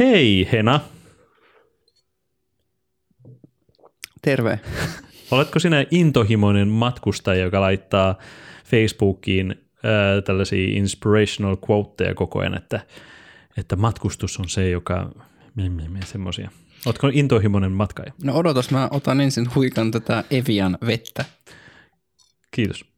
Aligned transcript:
Hei 0.00 0.48
Hena, 0.52 0.80
Terve. 4.22 4.60
oletko 5.30 5.58
sinä 5.58 5.84
intohimoinen 5.90 6.68
matkustaja, 6.68 7.44
joka 7.44 7.60
laittaa 7.60 8.18
Facebookiin 8.64 9.54
ää, 9.82 10.20
tällaisia 10.22 10.76
inspirational 10.76 11.56
quoteja 11.70 12.14
koko 12.14 12.38
ajan, 12.38 12.56
että, 12.56 12.80
että 13.56 13.76
matkustus 13.76 14.38
on 14.38 14.48
se, 14.48 14.70
joka... 14.70 15.10
Semmoisia. 16.04 16.50
Oletko 16.86 17.10
intohimoinen 17.12 17.72
matkaaja? 17.72 18.12
No 18.22 18.34
odotas, 18.34 18.70
mä 18.70 18.88
otan 18.90 19.20
ensin 19.20 19.54
huikan 19.54 19.90
tätä 19.90 20.24
Evian 20.30 20.78
vettä. 20.86 21.24
Kiitos. 22.50 22.89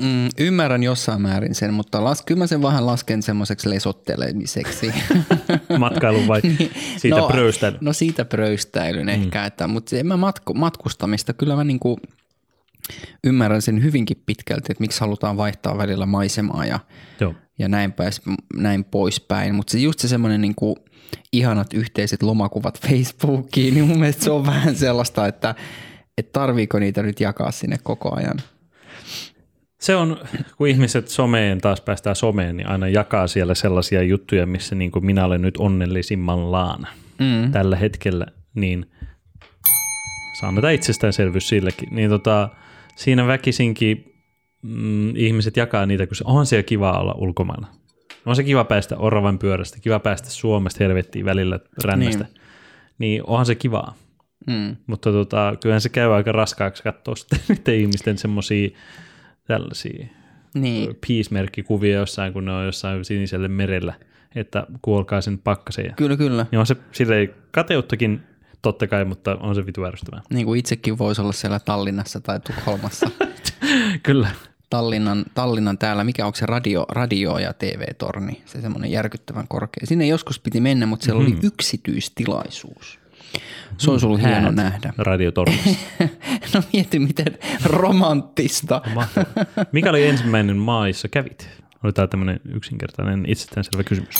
Mm, 0.00 0.28
ymmärrän 0.38 0.82
jossain 0.82 1.22
määrin 1.22 1.54
sen, 1.54 1.74
mutta 1.74 2.04
las, 2.04 2.22
kyllä 2.22 2.38
mä 2.38 2.46
sen 2.46 2.62
vähän 2.62 2.86
lasken 2.86 3.22
semmoiseksi 3.22 3.70
lesottelemiseksi. 3.70 4.94
Matkailun 5.78 6.28
vai 6.28 6.40
siitä 6.96 7.16
no, 7.16 7.28
pröystäilyn? 7.28 7.78
No 7.82 7.92
siitä 7.92 8.24
pröystäilyn 8.24 9.08
ehkä, 9.08 9.44
että, 9.44 9.66
mutta 9.66 9.96
en 9.96 10.06
mä 10.06 10.16
matku, 10.16 10.54
matkustamista, 10.54 11.32
kyllä 11.32 11.56
mä 11.56 11.64
niinku 11.64 11.98
ymmärrän 13.24 13.62
sen 13.62 13.82
hyvinkin 13.82 14.22
pitkälti, 14.26 14.66
että 14.70 14.82
miksi 14.82 15.00
halutaan 15.00 15.36
vaihtaa 15.36 15.78
välillä 15.78 16.06
maisemaa 16.06 16.66
ja, 16.66 16.78
Joo. 17.20 17.34
ja 17.58 17.68
näin, 17.68 17.92
päis, 17.92 18.22
näin 18.54 18.84
poispäin. 18.84 19.54
Mutta 19.54 19.70
se 19.70 19.78
just 19.78 19.98
se 19.98 20.08
semmoinen 20.08 20.40
niinku 20.40 20.76
ihanat 21.32 21.74
yhteiset 21.74 22.22
lomakuvat 22.22 22.80
Facebookiin, 22.80 23.74
niin 23.74 23.86
mun 23.86 23.98
mielestä 23.98 24.24
se 24.24 24.30
on 24.30 24.46
vähän 24.52 24.76
sellaista, 24.76 25.26
että, 25.26 25.54
että 26.18 26.32
tarviiko 26.32 26.78
niitä 26.78 27.02
nyt 27.02 27.20
jakaa 27.20 27.50
sinne 27.50 27.76
koko 27.82 28.16
ajan. 28.16 28.36
Se 29.80 29.96
on, 29.96 30.20
kun 30.56 30.68
ihmiset 30.68 31.08
someen, 31.08 31.60
taas 31.60 31.80
päästään 31.80 32.16
someen, 32.16 32.56
niin 32.56 32.68
aina 32.68 32.88
jakaa 32.88 33.26
siellä 33.26 33.54
sellaisia 33.54 34.02
juttuja, 34.02 34.46
missä 34.46 34.74
niin 34.74 34.90
kuin 34.90 35.06
minä 35.06 35.24
olen 35.24 35.42
nyt 35.42 35.56
onnellisimmallaan 35.56 36.86
Mm. 37.18 37.52
tällä 37.52 37.76
hetkellä, 37.76 38.26
niin 38.54 38.86
annetaan 40.42 40.74
itsestäänselvyys 40.74 41.48
sillekin. 41.48 41.88
Niin 41.90 42.10
tota, 42.10 42.48
siinä 42.96 43.26
väkisinkin 43.26 44.14
mm, 44.62 45.16
ihmiset 45.16 45.56
jakaa 45.56 45.86
niitä, 45.86 46.06
kun 46.06 46.16
se 46.16 46.24
on 46.26 46.46
siellä 46.46 46.62
kiva 46.62 46.92
olla 46.92 47.14
ulkomailla. 47.18 47.66
On 48.26 48.36
se 48.36 48.42
kiva 48.42 48.64
päästä 48.64 48.96
oravan 48.98 49.38
pyörästä, 49.38 49.78
kiva 49.80 49.98
päästä 49.98 50.30
Suomesta 50.30 50.84
helvettiin 50.84 51.24
välillä 51.24 51.60
rännästä. 51.84 52.24
Niin, 52.24 52.40
niin 52.98 53.22
onhan 53.26 53.46
se 53.46 53.54
kivaa. 53.54 53.94
Mm. 54.46 54.76
Mutta 54.86 55.12
tota, 55.12 55.54
kyllähän 55.62 55.80
se 55.80 55.88
käy 55.88 56.14
aika 56.14 56.32
raskaaksi 56.32 56.82
katsoa 56.82 57.14
sitten 57.16 57.74
ihmisten 57.80 58.18
semmoisia 58.18 58.68
tällaisia 59.46 60.06
Niin. 60.54 60.96
peace-merkkikuvia 61.06 61.98
jossain, 61.98 62.32
kun 62.32 62.44
ne 62.44 62.52
on 62.52 62.64
jossain 62.64 63.04
siniselle 63.04 63.48
merellä, 63.48 63.94
että 64.34 64.66
kuolkaa 64.82 65.20
sen 65.20 65.38
pakkaseen. 65.38 65.94
Kyllä, 65.94 66.16
kyllä. 66.16 66.46
niin 66.50 66.58
on 66.58 66.66
se 66.66 66.76
silleen 66.92 67.34
kateuttakin 67.50 68.20
totta 68.62 68.86
kai, 68.86 69.04
mutta 69.04 69.36
on 69.36 69.54
se 69.54 69.66
vitu 69.66 69.84
ärsyttävää. 69.84 70.22
Niin 70.30 70.46
kuin 70.46 70.58
itsekin 70.58 70.98
voisi 70.98 71.20
olla 71.20 71.32
siellä 71.32 71.60
Tallinnassa 71.60 72.20
tai 72.20 72.40
Tukholmassa. 72.40 73.10
Kyllä. 74.02 74.28
Tallinnan, 74.70 75.24
Tallinnan 75.34 75.78
täällä, 75.78 76.04
mikä 76.04 76.26
onko 76.26 76.36
se 76.36 76.46
radio, 76.46 76.86
radio 76.88 77.38
ja 77.38 77.52
TV-torni, 77.52 78.42
se 78.46 78.60
semmoinen 78.60 78.90
järkyttävän 78.90 79.48
korkea. 79.48 79.86
Sinne 79.86 80.06
joskus 80.06 80.40
piti 80.40 80.60
mennä, 80.60 80.86
mutta 80.86 81.04
siellä 81.04 81.22
mm-hmm. 81.22 81.38
oli 81.38 81.46
yksityistilaisuus. 81.46 82.98
Se 83.78 83.90
olisi 83.90 84.06
ollut 84.06 84.22
hieno 84.22 84.50
nähdä. 84.50 84.92
Radiotornissa. 84.98 85.70
no 86.54 86.62
mieti, 86.72 86.98
miten 86.98 87.38
romanttista. 87.64 88.82
Mikä 89.72 89.90
oli 89.90 90.06
ensimmäinen 90.06 90.56
maa, 90.56 90.88
jossa 90.88 91.08
kävit? 91.08 91.48
Oli 91.84 91.92
tämä 91.92 92.06
tämmöinen 92.06 92.40
yksinkertainen 92.44 93.24
itsestäänselvä 93.28 93.84
kysymys. 93.84 94.16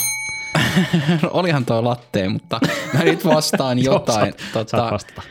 No, 1.21 1.29
olihan 1.39 1.65
tuo 1.65 1.83
latte, 1.83 2.29
mutta 2.29 2.59
mä 2.93 3.03
nyt 3.03 3.25
vastaan 3.25 3.79
jotain. 3.79 4.27
Joo, 4.27 4.35
saat, 4.53 4.69
saat 4.69 4.93
vastata. 4.93 5.21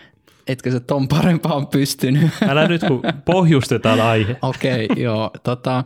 etkö 0.46 0.70
se 0.70 0.80
ton 0.80 1.08
parempaan 1.08 1.66
pystynyt? 1.66 2.30
Älä 2.48 2.68
nyt, 2.68 2.84
kun 2.88 3.02
pohjustetaan 3.24 4.00
aihe. 4.00 4.36
Okei, 4.42 4.84
okay, 4.84 5.02
joo. 5.02 5.30
Tota, 5.42 5.84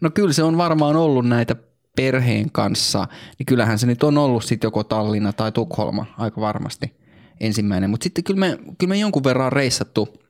no 0.00 0.10
kyllä 0.10 0.32
se 0.32 0.42
on 0.42 0.58
varmaan 0.58 0.96
ollut 0.96 1.28
näitä 1.28 1.56
perheen 1.96 2.50
kanssa, 2.50 3.08
niin 3.38 3.46
kyllähän 3.46 3.78
se 3.78 3.86
nyt 3.86 4.02
on 4.02 4.18
ollut 4.18 4.44
sitten 4.44 4.66
joko 4.66 4.84
Tallinna 4.84 5.32
tai 5.32 5.52
Tukholma 5.52 6.06
aika 6.18 6.40
varmasti 6.40 7.01
ensimmäinen. 7.42 7.90
Mutta 7.90 8.04
sitten 8.04 8.24
kyllä 8.24 8.40
me, 8.40 8.58
kyllä 8.78 8.92
me 8.92 8.98
jonkun 8.98 9.24
verran 9.24 9.46
on 9.46 9.52
reissattu, 9.52 10.22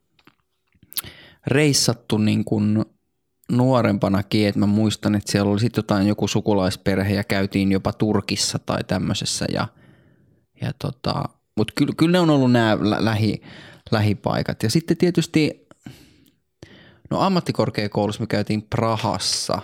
reissattu 1.47 2.19
niin 2.19 2.45
kuin 2.45 2.85
nuorempanakin, 3.53 4.49
että 4.49 4.61
mä 4.61 4.67
muistan, 4.67 5.15
että 5.15 5.33
siellä 5.33 5.51
oli 5.51 5.61
sitten 5.61 5.79
jotain 5.79 6.07
joku 6.07 6.29
sukulaisperhe 6.29 7.15
ja 7.15 7.25
käytiin 7.25 7.73
jopa 7.73 7.93
Turkissa 7.93 8.59
tai 8.59 8.85
tämmöisessä 8.85 9.47
ja, 9.53 9.69
ja 10.61 10.73
tota, 10.79 11.25
mutta 11.57 11.73
kyllä, 11.77 11.93
kyllä 11.97 12.13
ne 12.13 12.21
on 12.21 12.31
ollut 12.31 12.53
nämä 12.53 12.79
lä- 12.81 13.05
lähi, 13.05 13.43
lähipaikat. 13.91 14.63
Ja 14.63 14.71
sitten 14.71 14.97
tietysti, 14.97 15.67
no 17.11 17.21
ammattikorkeakoulussa 17.21 18.21
me 18.21 18.27
käytiin 18.27 18.63
Prahassa. 18.63 19.63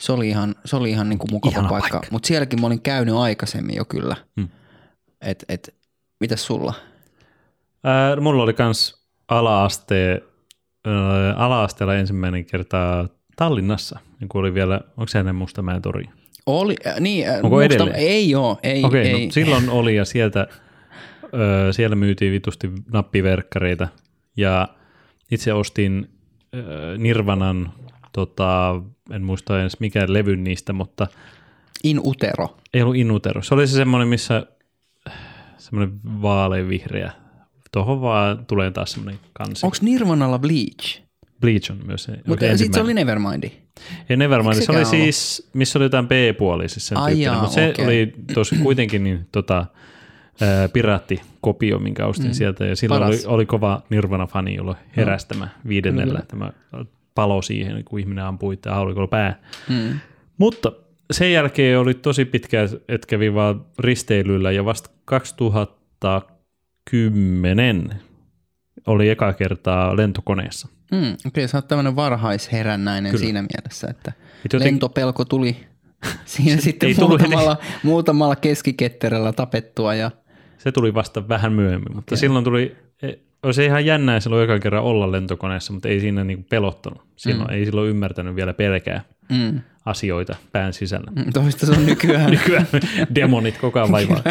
Se 0.00 0.12
oli 0.12 0.28
ihan, 0.28 0.54
se 0.64 0.76
oli 0.76 0.90
ihan 0.90 1.08
niin 1.08 1.18
kuin 1.18 1.32
mukava 1.32 1.52
Ihana 1.52 1.68
paikka, 1.68 1.90
paikka. 1.90 2.08
mutta 2.12 2.26
sielläkin 2.26 2.60
mä 2.60 2.66
olin 2.66 2.82
käynyt 2.82 3.14
aikaisemmin 3.14 3.76
jo 3.76 3.84
kyllä. 3.84 4.16
Hmm. 4.40 4.48
Et, 5.20 5.44
et, 5.48 5.74
mitäs 6.20 6.46
sulla? 6.46 6.74
Ää, 7.84 8.16
mulla 8.16 8.42
oli 8.42 8.52
kans 8.54 9.06
ala-aste, 9.28 10.22
ää, 10.84 11.34
ala-asteella 11.36 11.94
ensimmäinen 11.94 12.44
kerta 12.44 13.08
Tallinnassa, 13.36 13.98
niin 14.20 14.28
kun 14.28 14.40
oli 14.40 14.54
vielä, 14.54 14.80
onko 14.96 15.06
se 15.08 15.18
ennen 15.18 15.34
Mustamäen 15.34 15.82
tori? 15.82 16.04
Oli, 16.46 16.76
äh, 16.86 17.00
niin, 17.00 17.28
äh, 17.28 17.40
Onko 17.42 17.62
edelleen? 17.62 17.96
Ei 17.96 18.34
oo, 18.34 18.58
ei, 18.62 18.84
Okei, 18.84 19.06
ei. 19.06 19.26
no 19.26 19.32
silloin 19.32 19.70
oli 19.70 19.96
ja 19.96 20.04
sieltä, 20.04 20.46
ö, 21.24 21.72
siellä 21.72 21.96
myytiin 21.96 22.32
vitusti 22.32 22.70
nappiverkkareita 22.92 23.88
ja 24.36 24.68
itse 25.30 25.52
ostin 25.52 26.10
ö, 26.54 26.98
Nirvanan, 26.98 27.72
tota, 28.12 28.82
en 29.10 29.22
muista 29.22 29.60
edes 29.60 29.80
mikä 29.80 30.04
levy 30.08 30.36
niistä, 30.36 30.72
mutta 30.72 31.06
In 31.84 32.00
utero. 32.04 32.56
ei 32.74 32.82
ollut 32.82 32.96
Inutero. 32.96 33.42
Se 33.42 33.54
oli 33.54 33.66
se 33.66 33.74
semmoinen, 33.76 34.08
missä 34.08 34.46
semmoinen 35.60 35.98
vaaleanvihreä. 36.22 37.12
Tuohon 37.72 38.00
vaan 38.00 38.46
tulee 38.46 38.70
taas 38.70 38.92
semmoinen 38.92 39.20
kansi. 39.32 39.66
Onko 39.66 39.76
Nirvanalla 39.80 40.38
Bleach? 40.38 41.02
Bleach 41.40 41.70
on 41.70 41.78
myös 41.86 42.04
se. 42.04 42.12
Mutta 42.12 42.30
oikein 42.30 42.58
sitten 42.58 42.74
se 42.74 42.84
oli. 42.84 42.94
Nevermindi. 42.94 43.52
Ja 44.08 44.16
Nevermind, 44.16 44.54
Eikö 44.54 44.64
se 44.64 44.72
oli 44.72 44.78
ollut? 44.78 44.90
siis, 44.90 45.50
missä 45.52 45.78
oli 45.78 45.84
jotain 45.84 46.08
B-puoli, 46.08 46.68
siis 46.68 46.88
sen 46.88 46.98
Ai 46.98 47.20
jaa, 47.20 47.40
mutta 47.40 47.54
se 47.54 47.68
okei. 47.68 47.84
oli 47.84 48.12
tosi 48.34 48.56
kuitenkin 48.56 49.04
niin, 49.04 49.28
tota, 49.32 49.66
ää, 50.40 50.68
piraattikopio, 50.68 51.78
minkä 51.78 52.06
ostin 52.06 52.26
mm, 52.26 52.34
sieltä, 52.34 52.64
ja 52.66 52.76
silloin 52.76 53.02
oli, 53.02 53.10
paras. 53.10 53.26
oli 53.26 53.46
kova 53.46 53.82
Nirvana-fani, 53.90 54.54
jolla 54.54 54.76
heräsi 54.96 55.28
tämä 55.28 55.48
viidennellä, 55.68 56.22
tämä 56.28 56.52
palo 57.14 57.42
siihen, 57.42 57.84
kun 57.84 58.00
ihminen 58.00 58.24
ampui 58.24 58.56
tämä 58.56 58.76
haulikolla 58.76 59.08
pää. 59.08 59.40
Mm. 59.68 60.00
Mutta 60.38 60.72
sen 61.10 61.32
jälkeen 61.32 61.78
oli 61.78 61.94
tosi 61.94 62.24
pitkä, 62.24 62.62
että 62.88 63.06
kävi 63.06 63.34
vaan 63.34 63.64
risteilyllä, 63.78 64.52
ja 64.52 64.64
vasta 64.64 64.90
2010 65.04 67.90
oli 68.86 69.08
eka 69.08 69.32
kertaa 69.32 69.96
lentokoneessa. 69.96 70.68
Mm, 70.92 70.98
Okei, 70.98 71.16
okay, 71.26 71.48
sä 71.48 71.58
oot 71.58 71.68
tämmöinen 71.68 71.96
varhaisherännäinen 71.96 73.12
Kyllä. 73.12 73.24
siinä 73.24 73.44
mielessä, 73.54 73.86
että 73.90 74.12
Et 74.44 74.52
joten- 74.52 74.66
lentopelko 74.66 75.24
tuli 75.24 75.56
siinä 76.24 76.60
sitten 76.60 76.94
muutamalla, 76.98 77.56
muutamalla 77.82 78.36
keskiketterällä 78.36 79.32
tapettua 79.32 79.94
ja 79.94 80.10
Se 80.58 80.72
tuli 80.72 80.94
vasta 80.94 81.28
vähän 81.28 81.52
myöhemmin, 81.52 81.94
mutta 81.94 82.16
silloin 82.16 82.44
tuli, 82.44 82.76
e- 83.02 83.12
olisi 83.42 83.64
ihan 83.64 83.86
jännää 83.86 84.20
silloin 84.20 84.44
eka 84.44 84.58
kerran 84.58 84.82
olla 84.82 85.12
lentokoneessa, 85.12 85.72
mutta 85.72 85.88
ei 85.88 86.00
siinä 86.00 86.24
niinku 86.24 86.46
pelottanut. 86.50 87.02
Silloin 87.16 87.48
mm. 87.48 87.54
ei 87.54 87.64
silloin 87.64 87.90
ymmärtänyt 87.90 88.36
vielä 88.36 88.54
pelkää 88.54 89.04
mm, 89.28 89.60
asioita 89.84 90.36
pään 90.52 90.72
sisällä. 90.72 91.12
mm, 91.16 91.32
toista 91.32 91.66
se 91.66 91.72
on 91.72 91.86
nykyään. 91.86 92.30
Nykyään 92.36 92.66
demonit 93.14 93.58
koko 93.58 93.78
ajan 93.78 93.92
vaivaa, 93.92 94.22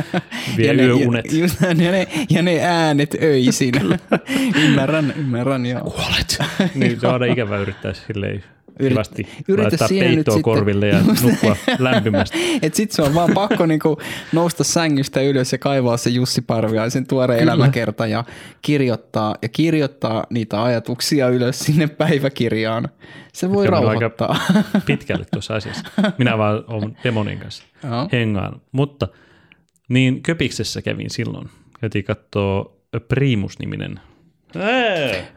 vie 0.57 0.73
ne, 0.73 0.83
yöunet. 0.83 1.33
Ja, 1.33 1.39
just, 1.39 1.61
ja, 1.61 1.73
ne, 1.73 2.07
ja 2.29 2.41
ne 2.41 2.59
äänet 2.59 3.15
öisin. 3.21 3.73
ymmärrän, 4.65 5.13
ymmärrän 5.17 5.65
joo. 5.65 5.81
Kuolet. 5.81 6.37
niin 6.75 6.99
se 6.99 7.07
on 7.07 7.13
aina 7.13 7.25
ikävä 7.25 7.57
yrittää 7.57 7.93
silleen 7.93 8.43
hyvästi 8.79 9.27
yritä 9.47 9.63
laittaa 9.63 9.87
siinä 9.87 10.05
nyt 10.07 10.15
peittoa 10.15 10.33
sitten- 10.33 10.43
korville 10.43 10.87
ja 10.87 10.99
nukkua 11.23 11.55
lämpimästi. 11.79 12.37
Et 12.61 12.75
sit 12.75 12.91
se 12.91 13.01
on 13.01 13.13
vaan 13.13 13.31
pakko 13.33 13.65
niinku 13.65 13.97
nousta 14.33 14.63
sängystä 14.63 15.21
ylös 15.21 15.51
ja 15.51 15.57
kaivaa 15.57 15.97
se 15.97 16.09
Jussi 16.09 16.41
Parviaisen 16.41 17.07
tuore 17.07 17.39
elämäkerta 17.39 18.07
ja 18.07 18.23
kirjoittaa, 18.61 19.35
ja 19.41 19.49
kirjoittaa 19.49 20.25
niitä 20.29 20.63
ajatuksia 20.63 21.29
ylös 21.29 21.59
sinne 21.59 21.87
päiväkirjaan. 21.87 22.89
Se 23.33 23.49
voi 23.49 23.65
Mikä 23.65 23.77
on 23.77 23.89
aika 23.89 23.99
rauhoittaa. 23.99 24.39
pitkälle 24.85 25.25
tuossa 25.31 25.55
asiassa. 25.55 25.83
Minä 26.17 26.37
vaan 26.37 26.63
olen 26.67 26.97
demonin 27.03 27.39
kanssa 27.39 27.63
hengaan. 28.11 28.61
Mutta 28.71 29.07
niin 29.89 30.23
Köpiksessä 30.23 30.81
kävin 30.81 31.09
silloin. 31.09 31.49
Käytiin 31.81 32.05
katsoa 32.05 32.79
Primus-niminen 33.07 33.99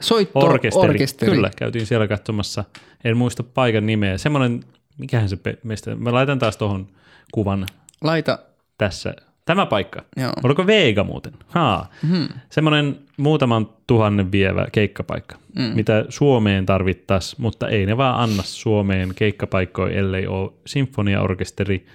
Soitto, 0.01 0.39
orkesteri. 0.39 0.89
orkesteri. 0.91 1.33
Kyllä, 1.33 1.51
käytiin 1.57 1.87
siellä 1.87 2.09
katsomassa. 2.09 2.65
En 3.05 3.17
muista 3.17 3.43
paikan 3.43 3.87
nimeä. 3.87 4.19
Semmoinen, 4.19 4.61
mikähän 4.99 5.29
se 5.29 5.37
pe- 5.37 5.59
meistä, 5.65 5.95
mä 5.95 6.13
laitan 6.13 6.39
taas 6.39 6.57
tuohon 6.57 6.87
kuvan 7.33 7.67
Laita, 8.03 8.39
tässä. 8.79 9.15
Tämä 9.45 9.67
paikka. 9.67 10.03
joo. 10.17 10.33
Oliko 10.43 10.67
Vega 10.67 11.05
muuten? 11.05 11.33
Haa. 11.47 11.91
Hmm. 12.09 12.29
Semmoinen 12.51 12.99
muutaman 13.17 13.69
tuhannen 13.87 14.33
vievä 14.33 14.67
keikkapaikka, 14.73 15.37
Mm. 15.59 15.63
mitä 15.75 16.05
Suomeen 16.09 16.67
tarvittaisiin, 16.67 17.43
mutta 17.43 17.69
ei 17.69 17.87
ne 17.87 17.97
vaan 17.97 18.21
anna 18.21 18.43
Suomeen 18.43 19.13
keikkapaikkoja, 19.17 19.99
ellei 19.99 20.27
ole 20.27 20.51
sinfoniaorkesteri, 20.67 21.87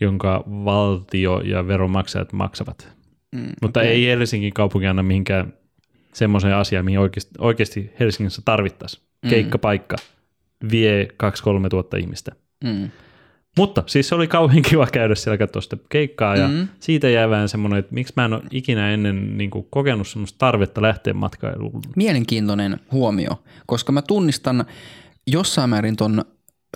jonka 0.00 0.44
valtio 0.46 1.40
ja 1.40 1.66
veronmaksajat 1.66 2.32
maksavat. 2.32 2.88
Mm, 3.34 3.48
Mutta 3.62 3.80
okei. 3.80 3.92
ei 3.92 4.06
Helsingin 4.06 4.52
kaupunki 4.52 4.86
anna 4.86 5.02
mihinkään 5.02 5.52
semmoiseen 6.14 6.54
asiaan, 6.54 6.84
mihin 6.84 6.98
oikeasti, 7.00 7.34
oikeasti 7.38 7.92
Helsingissä 8.00 8.42
tarvittaisiin. 8.44 9.02
Mm. 9.22 9.30
Keikkapaikka 9.30 9.96
vie 10.70 11.04
2-3 11.04 11.68
tuhatta 11.70 11.96
ihmistä. 11.96 12.32
Mm. 12.64 12.90
Mutta 13.58 13.82
siis 13.86 14.08
se 14.08 14.14
oli 14.14 14.26
kauhean 14.26 14.62
kiva 14.62 14.86
käydä 14.86 15.14
siellä 15.14 15.38
katsoa 15.38 15.62
sitä 15.62 15.76
keikkaa 15.88 16.36
ja 16.36 16.48
Mm. 16.48 16.68
siitä 16.80 17.08
jää 17.08 17.30
vähän 17.30 17.48
semmoinen, 17.48 17.78
että 17.78 17.94
miksi 17.94 18.12
mä 18.16 18.24
en 18.24 18.32
ole 18.32 18.42
ikinä 18.50 18.90
ennen 18.90 19.38
niin 19.38 19.50
kuin, 19.50 19.66
kokenut 19.70 20.08
semmoista 20.08 20.38
tarvetta 20.38 20.82
lähteä 20.82 21.14
matkailuun. 21.14 21.82
Mielenkiintoinen 21.96 22.80
huomio, 22.92 23.42
koska 23.66 23.92
mä 23.92 24.02
tunnistan 24.02 24.64
jossain 25.26 25.70
määrin 25.70 25.96
ton 25.96 26.24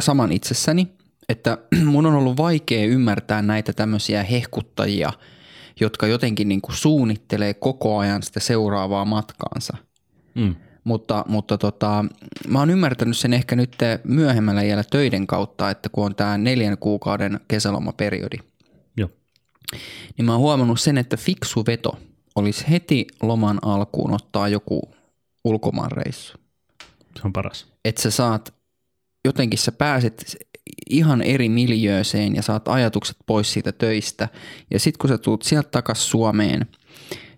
saman 0.00 0.32
itsessäni, 0.32 0.88
että 1.28 1.58
mun 1.84 2.06
on 2.06 2.14
ollut 2.14 2.36
vaikea 2.36 2.86
ymmärtää 2.86 3.42
näitä 3.42 3.72
tämmöisiä 3.72 4.22
hehkuttajia, 4.22 5.12
jotka 5.80 6.06
jotenkin 6.06 6.48
niin 6.48 6.60
kuin 6.60 6.76
suunnittelee 6.76 7.54
koko 7.54 7.98
ajan 7.98 8.22
sitä 8.22 8.40
seuraavaa 8.40 9.04
matkaansa. 9.04 9.76
Mm. 10.34 10.56
Mutta, 10.84 11.24
mutta 11.28 11.58
tota, 11.58 12.04
mä 12.48 12.58
oon 12.58 12.70
ymmärtänyt 12.70 13.16
sen 13.16 13.32
ehkä 13.32 13.56
nyt 13.56 13.76
myöhemmällä 14.04 14.62
iällä 14.62 14.84
töiden 14.90 15.26
kautta, 15.26 15.70
että 15.70 15.88
kun 15.88 16.04
on 16.04 16.14
tämä 16.14 16.38
neljän 16.38 16.78
kuukauden 16.78 17.40
kesälomaperiodi, 17.48 18.36
Joo. 18.96 19.08
niin 20.16 20.26
mä 20.26 20.32
oon 20.32 20.40
huomannut 20.40 20.80
sen, 20.80 20.98
että 20.98 21.16
fiksu 21.16 21.66
veto 21.66 21.98
olisi 22.34 22.64
heti 22.70 23.06
loman 23.22 23.58
alkuun 23.62 24.14
ottaa 24.14 24.48
joku 24.48 24.94
ulkomaanreissu. 25.44 26.38
Se 27.16 27.22
on 27.24 27.32
paras. 27.32 27.66
Että 27.84 28.02
sä 28.02 28.10
saat, 28.10 28.54
jotenkin 29.24 29.58
sä 29.58 29.72
pääset 29.72 30.36
ihan 30.90 31.22
eri 31.22 31.48
miljööseen 31.48 32.34
ja 32.34 32.42
saat 32.42 32.68
ajatukset 32.68 33.16
pois 33.26 33.52
siitä 33.52 33.72
töistä. 33.72 34.28
Ja 34.70 34.80
sit 34.80 34.96
kun 34.96 35.10
sä 35.10 35.18
tulet 35.18 35.42
sieltä 35.42 35.68
takas 35.70 36.10
Suomeen, 36.10 36.66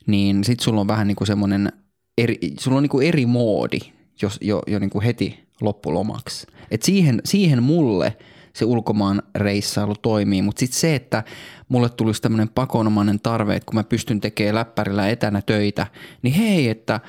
niin 0.07 0.45
sit 0.45 0.61
sulla 0.61 0.81
on 0.81 0.89
vähän 0.89 1.07
niin 1.07 1.17
kuin 1.17 1.27
semmoinen 1.27 1.73
eri, 2.19 2.39
sulla 2.61 2.77
on 2.77 2.83
niin 2.83 2.91
kuin 2.91 3.07
eri 3.07 3.27
moodi 3.27 3.79
jos, 4.23 4.39
jo, 4.41 4.63
jo 4.67 4.79
niin 4.79 4.91
kuin 4.91 5.05
heti 5.05 5.49
loppulomaksi. 5.61 6.47
Et 6.71 6.83
siihen, 6.83 7.21
siihen 7.25 7.63
mulle 7.63 8.17
se 8.53 8.65
ulkomaan 8.65 9.23
reissailu 9.35 9.95
toimii, 10.03 10.43
mutta 10.43 10.61
sitten 10.61 10.81
se, 10.81 10.95
että 10.95 11.25
mulle 11.69 11.89
tulisi 11.89 12.23
tämmöinen 12.23 12.49
pakonomainen 12.49 13.21
tarve, 13.21 13.57
että 13.57 13.67
kun 13.67 13.75
mä 13.75 13.85
pystyn 13.85 14.21
tekemään 14.21 14.55
läppärillä 14.55 15.09
etänä 15.09 15.43
töitä, 15.43 15.87
niin 16.23 16.35
hei, 16.35 16.69
että 16.69 17.01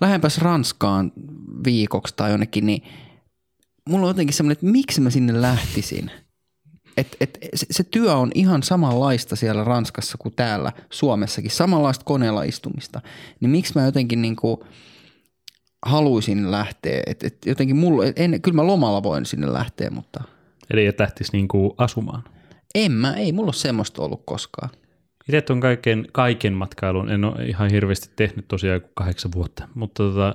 lähempäs 0.00 0.38
Ranskaan 0.38 1.12
viikoksi 1.64 2.14
tai 2.16 2.30
jonnekin, 2.30 2.66
niin 2.66 2.82
mulla 3.88 4.06
on 4.06 4.10
jotenkin 4.10 4.34
semmoinen, 4.34 4.52
että 4.52 4.66
miksi 4.66 5.00
mä 5.00 5.10
sinne 5.10 5.42
lähtisin. 5.42 6.10
Et, 6.96 7.16
et, 7.20 7.38
se, 7.54 7.66
se 7.70 7.84
työ 7.84 8.14
on 8.14 8.30
ihan 8.34 8.62
samanlaista 8.62 9.36
siellä 9.36 9.64
Ranskassa 9.64 10.18
kuin 10.18 10.34
täällä 10.34 10.72
Suomessakin, 10.90 11.50
samanlaista 11.50 12.04
koneella 12.04 12.42
istumista. 12.42 13.00
Niin 13.40 13.50
miksi 13.50 13.72
mä 13.74 13.84
jotenkin 13.84 14.22
niinku 14.22 14.64
haluaisin 15.86 16.50
lähteä, 16.50 17.02
että 17.06 17.26
et 17.26 17.36
jotenkin 17.46 17.76
mulla, 17.76 18.04
en, 18.16 18.42
kyllä 18.42 18.56
mä 18.56 18.66
lomalla 18.66 19.02
voin 19.02 19.26
sinne 19.26 19.52
lähteä, 19.52 19.90
mutta 19.90 20.24
Eli 20.70 20.86
et 20.86 21.00
lähtisi 21.00 21.32
niin 21.32 21.48
kuin 21.48 21.72
asumaan. 21.78 22.24
en 22.74 22.92
mä, 22.92 23.14
ei 23.14 23.32
mulla 23.32 23.48
ole 23.48 23.54
semmoista 23.54 24.02
ollut 24.02 24.22
koskaan. 24.24 24.70
Itse 25.32 25.52
on 25.52 25.60
kaiken, 25.60 26.06
kaiken 26.12 26.52
matkailun, 26.52 27.10
en 27.10 27.24
ole 27.24 27.44
ihan 27.44 27.70
hirveästi 27.70 28.10
tehnyt 28.16 28.48
tosiaan 28.48 28.80
kuin 28.80 28.92
kahdeksan 28.94 29.32
vuotta, 29.32 29.68
mutta 29.74 30.02
tota, 30.02 30.34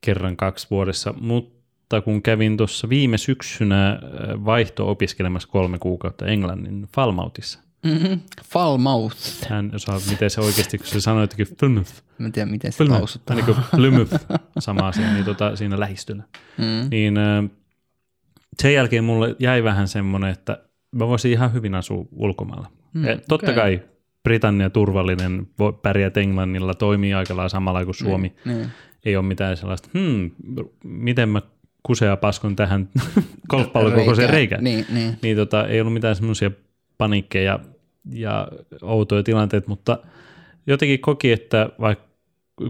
kerran 0.00 0.36
kaksi 0.36 0.66
vuodessa. 0.70 1.14
Mutta 1.20 1.59
kun 2.04 2.22
kävin 2.22 2.56
tuossa 2.56 2.88
viime 2.88 3.18
syksynä 3.18 3.90
äh, 3.90 3.98
vaihto-opiskelemassa 4.44 5.48
kolme 5.48 5.78
kuukautta 5.78 6.26
Englannin 6.26 6.86
Falmouthissa. 6.94 7.58
Mm-hmm. 7.86 8.20
Falmouth. 8.44 9.16
Hän 9.48 9.70
osaa, 9.74 10.00
miten 10.10 10.30
se 10.30 10.40
oikeasti, 10.40 10.78
kun 10.78 10.86
se 10.86 11.00
sanoi 11.00 11.22
jotenkin 11.22 11.46
Plymouth, 11.60 11.92
Mä 12.18 12.26
en 12.26 12.32
tiedä, 12.32 12.50
miten 12.50 12.72
se 12.72 12.76
Plymouth, 12.78 13.00
lausutaan. 13.00 13.36
niin 13.36 13.44
kuin 13.46 13.56
Plymouth, 13.76 14.14
sama 14.58 14.88
asia, 14.88 15.12
niin 15.12 15.24
tota, 15.24 15.56
siinä 15.56 15.80
lähistönä. 15.80 16.22
Mm. 16.58 16.88
Niin 16.90 17.16
äh, 17.18 17.44
sen 18.62 18.74
jälkeen 18.74 19.04
mulle 19.04 19.36
jäi 19.38 19.64
vähän 19.64 19.88
semmoinen, 19.88 20.30
että 20.30 20.58
mä 20.92 21.08
voisin 21.08 21.32
ihan 21.32 21.52
hyvin 21.52 21.74
asua 21.74 22.04
ulkomailla. 22.12 22.68
Mm, 22.94 23.00
Mm, 23.00 23.06
Totta 23.28 23.46
okei. 23.50 23.54
kai 23.54 23.82
Britannia 24.22 24.70
turvallinen, 24.70 25.46
voi 25.58 25.72
pärjät 25.72 26.16
Englannilla, 26.16 26.74
toimii 26.74 27.14
aika 27.14 27.36
lailla 27.36 27.48
samalla 27.48 27.84
kuin 27.84 27.94
Suomi. 27.94 28.34
Niin. 28.44 28.66
Ei 29.04 29.16
ole 29.16 29.24
mitään 29.26 29.56
sellaista, 29.56 29.88
hmm, 29.98 30.30
miten 30.84 31.28
mä 31.28 31.42
kusea 31.82 32.16
paskon 32.16 32.56
tähän 32.56 32.88
golfpallokokoiseen 33.50 34.30
reikään. 34.30 34.64
Niin, 34.64 34.86
niin. 34.92 35.18
Niin 35.22 35.36
tota, 35.36 35.66
ei 35.66 35.80
ollut 35.80 35.92
mitään 35.92 36.16
semmoisia 36.16 36.50
paniikkeja 36.98 37.58
ja 38.12 38.48
outoja 38.82 39.22
tilanteita, 39.22 39.68
mutta 39.68 39.98
jotenkin 40.66 41.00
koki, 41.00 41.32
että 41.32 41.68
vaikka 41.80 42.04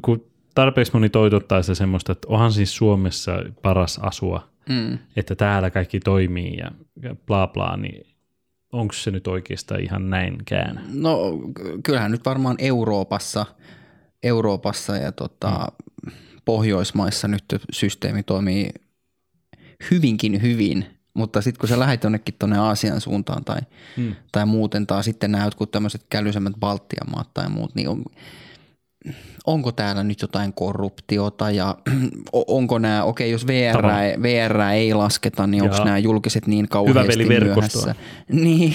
kun 0.02 0.24
tarpeeksi 0.54 0.92
moni 0.92 1.08
toitottaa 1.08 1.62
sitä 1.62 1.74
semmoista, 1.74 2.12
että 2.12 2.28
onhan 2.30 2.52
siis 2.52 2.76
Suomessa 2.76 3.32
paras 3.62 3.98
asua, 4.02 4.50
Mm. 4.68 4.98
että 5.16 5.34
täällä 5.34 5.70
kaikki 5.70 6.00
toimii 6.00 6.56
ja 6.56 6.70
ja 7.02 7.16
bla 7.26 7.46
bla, 7.46 7.76
niin 7.76 8.06
onko 8.72 8.92
se 8.92 9.10
nyt 9.10 9.26
oikeastaan 9.26 9.80
ihan 9.80 10.10
näinkään? 10.10 10.84
No 10.92 11.18
kyllähän 11.82 12.10
nyt 12.10 12.24
varmaan 12.24 12.56
Euroopassa, 12.58 13.46
Euroopassa 14.22 14.96
ja 14.96 15.12
tota, 15.12 15.72
Pohjoismaissa 16.44 17.28
nyt 17.28 17.44
systeemi 17.72 18.22
toimii 18.22 18.70
hyvinkin 19.90 20.42
hyvin, 20.42 20.86
mutta 21.14 21.40
sitten 21.42 21.60
kun 21.60 21.68
sä 21.68 21.78
lähdet 21.78 22.02
jonnekin 22.04 22.34
tuonne 22.38 22.58
Aasian 22.58 23.00
suuntaan 23.00 23.44
tai, 23.44 23.58
Hmm. 23.96 24.14
tai 24.32 24.46
muuten, 24.46 24.86
tai 24.86 25.04
sitten 25.04 25.32
nämä 25.32 25.44
jotkut 25.44 25.70
tämmöiset 25.70 26.06
kälyisemmät 26.10 26.52
Baltian 26.60 27.10
maat 27.10 27.34
tai 27.34 27.48
muut, 27.48 27.74
niin 27.74 27.88
on, 27.88 28.04
onko 29.46 29.72
täällä 29.72 30.04
nyt 30.04 30.22
jotain 30.22 30.52
korruptiota 30.52 31.50
ja 31.50 31.76
onko 32.32 32.78
nämä, 32.78 33.04
okei 33.04 33.30
jos 33.30 33.46
VR. 33.46 33.82
VR 34.22 34.60
ei 34.60 34.94
lasketa, 34.94 35.46
niin 35.46 35.62
onko 35.62 35.84
nämä 35.84 35.98
julkiset 35.98 36.46
niin 36.46 36.68
kauheasti 36.68 37.12
veliverkostoa. 37.18 37.82
myöhässä? 37.84 37.94
Niin. 38.44 38.74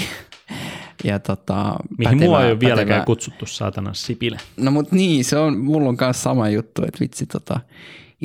Ja 1.03 1.20
tota, 1.20 1.75
Mihin 1.98 2.18
mua 2.20 2.44
ei 2.44 2.51
ole 2.51 2.60
vieläkään 2.60 2.88
pätevää- 2.88 3.06
kutsuttu 3.06 3.46
saatana 3.46 3.94
Sipilä. 3.94 4.39
No 4.58 4.72
mut 4.72 4.91
niin, 4.91 5.25
se 5.25 5.38
on, 5.38 5.58
mulla 5.58 5.89
on 5.89 5.98
kanssa 5.98 6.24
sama 6.24 6.50
juttu, 6.50 6.82
että 6.84 7.00
vitsi 7.00 7.25
tota, 7.25 7.60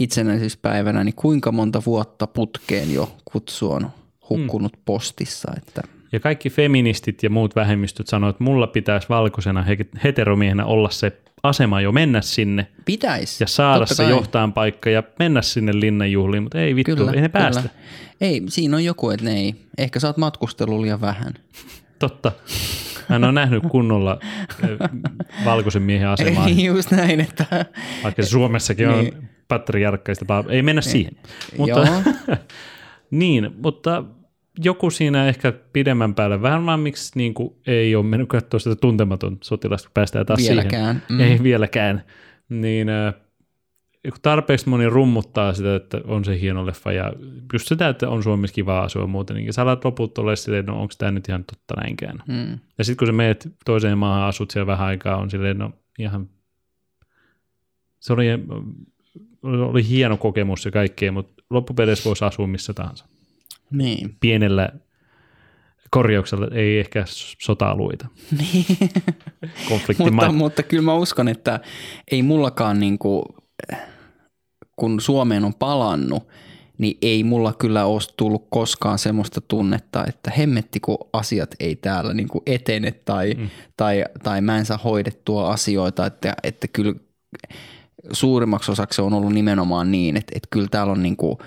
itsenäisyyspäivänä, 0.01 1.05
niin 1.05 1.15
kuinka 1.15 1.53
monta 1.53 1.83
vuotta 1.87 2.27
putkeen 2.27 2.95
jo 2.95 3.17
kutsu 3.25 3.73
on 3.73 3.91
hukkunut 4.31 4.77
Hmm. 4.77 4.83
postissa, 4.85 5.53
että 5.57 5.83
Ja 6.13 6.21
kaikki 6.21 6.51
feministit 6.51 7.23
ja 7.23 7.31
muut 7.31 7.57
vähemmistöt 7.57 8.07
sanoo, 8.07 8.31
että 8.31 8.45
mulla 8.45 8.67
pitäisi 8.67 9.09
valkoisena 9.09 9.63
he- 9.63 9.87
heteromiehenä 10.05 10.65
olla 10.65 10.91
se 10.91 11.13
asema 11.43 11.81
jo 11.81 11.93
mennä 11.93 12.21
sinne 12.21 12.67
pitäisi. 12.85 13.43
ja 13.43 13.47
saada 13.49 13.87
se 13.87 14.03
kai. 14.03 14.11
johtajan 14.11 14.53
paikka 14.53 14.91
ja 14.91 15.03
mennä 15.19 15.43
sinne 15.43 15.73
linnanjuhliin, 15.81 16.43
mutta 16.43 16.61
ei 16.61 16.77
vittu, 16.77 17.09
ei 17.15 17.21
ne 17.21 17.29
päästä. 17.29 17.69
Ei, 18.21 18.43
siinä 18.49 18.77
on 18.77 18.85
joku, 18.85 19.11
että 19.11 19.25
ne 19.27 19.33
ei. 19.33 19.55
Ehkä 19.79 20.01
sä 20.01 20.07
oot 20.07 20.17
matkustellut 20.17 20.81
liian 20.81 21.01
vähän. 21.01 21.35
Totta. 21.99 22.33
Hän 23.09 23.25
on 23.25 23.35
nähnyt 23.35 23.63
kunnolla 23.71 24.19
ö, 24.65 24.79
valkoisen 25.45 25.83
miehen 25.83 26.09
asemaa, 26.09 26.49
just 26.75 26.91
näin, 26.91 27.21
että 27.21 27.67
vaikka 28.03 28.23
Suomessakin 28.23 28.89
on 28.89 28.99
Niin. 29.05 29.30
Patriarkkaista. 29.51 30.45
Ei 30.49 30.63
mennä 30.63 30.83
siihen. 30.83 31.13
Mutta, 31.59 31.87
niin, 33.11 33.51
mutta 33.63 34.05
joku 34.65 34.91
siinä 34.91 35.29
ehkä 35.29 35.53
pidemmän 35.73 36.15
päälle, 36.15 36.43
vähän 36.43 36.67
vaan 36.67 36.81
miksi 36.81 37.13
niin 37.15 37.35
kuin, 37.35 37.55
ei 37.67 37.95
ole 37.95 38.05
mennyt 38.05 38.29
katsoa 38.29 38.61
sitä 38.61 38.77
tuntematon 38.77 39.39
sotilasta, 39.43 39.89
kun 39.89 39.95
päästään 39.95 40.27
taas 40.27 40.41
vieläkään. 40.41 41.03
siihen. 41.09 41.27
Ei 41.27 41.43
vieläkään. 41.43 42.05
Niin 42.49 42.89
äh, 42.89 43.15
tarpeeksi 44.23 44.69
moni 44.69 44.89
rummuttaa 44.89 45.55
sitä, 45.55 45.77
että 45.77 46.01
on 46.05 46.25
se 46.25 46.41
hieno 46.41 46.67
leffa 46.67 46.93
ja 46.93 47.13
just 47.53 47.69
sitä, 47.69 47.89
että 47.89 48.09
on 48.09 48.23
Suomessa 48.23 48.55
kiva 48.55 48.81
asua 48.81 49.07
muuten, 49.07 49.37
niin 49.37 49.53
sä 49.53 49.63
alat 49.63 49.85
loput 49.85 50.19
olla 50.19 50.37
silleen, 50.37 50.67
no 50.67 50.81
onko 50.81 50.95
tämä 50.99 51.11
nyt 51.11 51.29
ihan 51.29 51.45
totta 51.45 51.75
näinkään. 51.81 52.23
Mm. 52.29 52.59
Ja 52.79 52.85
sitten 52.85 52.97
kun 52.97 53.07
sä 53.07 53.13
meet 53.13 53.49
toiseen 53.65 53.99
maahan, 53.99 54.29
asut 54.29 54.51
siellä 54.51 54.67
vähän 54.67 54.87
aikaa, 54.87 55.17
on 55.17 55.31
silleen, 55.31 55.59
no 55.59 55.73
ihan, 55.99 56.29
se 58.01 58.13
oli, 58.13 58.27
oli 59.43 59.89
hieno 59.89 60.17
kokemus 60.17 60.65
ja 60.65 60.71
kaikkea, 60.71 61.13
mutta 61.13 61.43
loppupeleissä 61.51 62.05
voisi 62.05 62.25
asua 62.25 62.47
missä 62.47 62.75
tahansa. 62.75 63.05
Niin. 63.71 64.17
Pienellä 64.21 64.69
korjauksella 65.91 66.49
ei 66.53 66.79
ehkä 66.79 67.05
sota-alueita, 67.43 68.09
niin. 68.39 68.67
mutta, 69.99 70.33
mutta 70.33 70.63
kyllä 70.63 70.83
mä 70.83 70.95
uskon, 70.95 71.29
että 71.29 71.61
ei 72.11 72.23
mullakaan 72.23 72.81
niinku, 72.81 73.25
kun 74.77 75.01
Suomeen 75.01 75.45
on 75.45 75.55
palannut, 75.55 76.29
niin 76.79 76.99
ei 77.03 77.25
mulla 77.25 77.53
kyllä 77.53 77.85
ole 77.85 78.01
tullut 78.17 78.47
koskaan 78.51 78.99
semmoista 78.99 79.41
tunnetta, 79.41 80.05
että 80.07 80.31
hemmetti 80.31 80.81
kun 80.81 80.99
asiat 81.13 81.55
ei 81.61 81.77
täällä 81.77 82.15
niin 82.15 82.29
kuin 82.29 82.43
etene 82.47 82.91
tai, 82.91 83.35
mm. 83.35 83.49
tai, 83.77 84.05
tai 84.23 84.41
mä 84.41 84.59
en 84.59 84.67
saa 84.67 84.81
hoidettua 84.85 85.51
asioita, 85.51 86.07
että, 86.07 86.35
että 86.43 86.69
kyllä 86.69 86.95
suurimmaksi 88.13 88.73
osaksi 88.73 89.03
on 89.03 89.13
ollut 89.13 89.33
nimenomaan 89.33 89.91
niin, 89.91 90.17
että, 90.17 90.33
että 90.35 90.49
kyllä 90.51 90.69
täällä 90.71 90.93
on 90.93 91.03
niin 91.03 91.17
kuin 91.17 91.39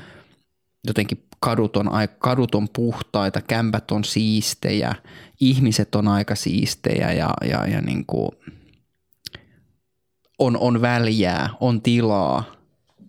jotenkin 0.88 1.26
kadut 1.40 1.78
on, 1.78 1.90
kadut 2.20 2.56
on 2.56 2.68
puhtaita, 2.70 3.42
kämpät 3.42 3.92
on 3.92 4.04
siistejä, 4.04 4.96
ihmiset 5.40 5.96
on 5.96 6.08
aika 6.08 6.36
siistejä 6.36 7.12
ja, 7.12 7.34
ja, 7.50 7.68
ja 7.68 7.82
niin 7.82 8.06
kuin 8.06 8.30
on, 10.40 10.58
on 10.58 10.82
väljää, 10.82 11.50
on 11.60 11.82
tilaa 11.82 12.44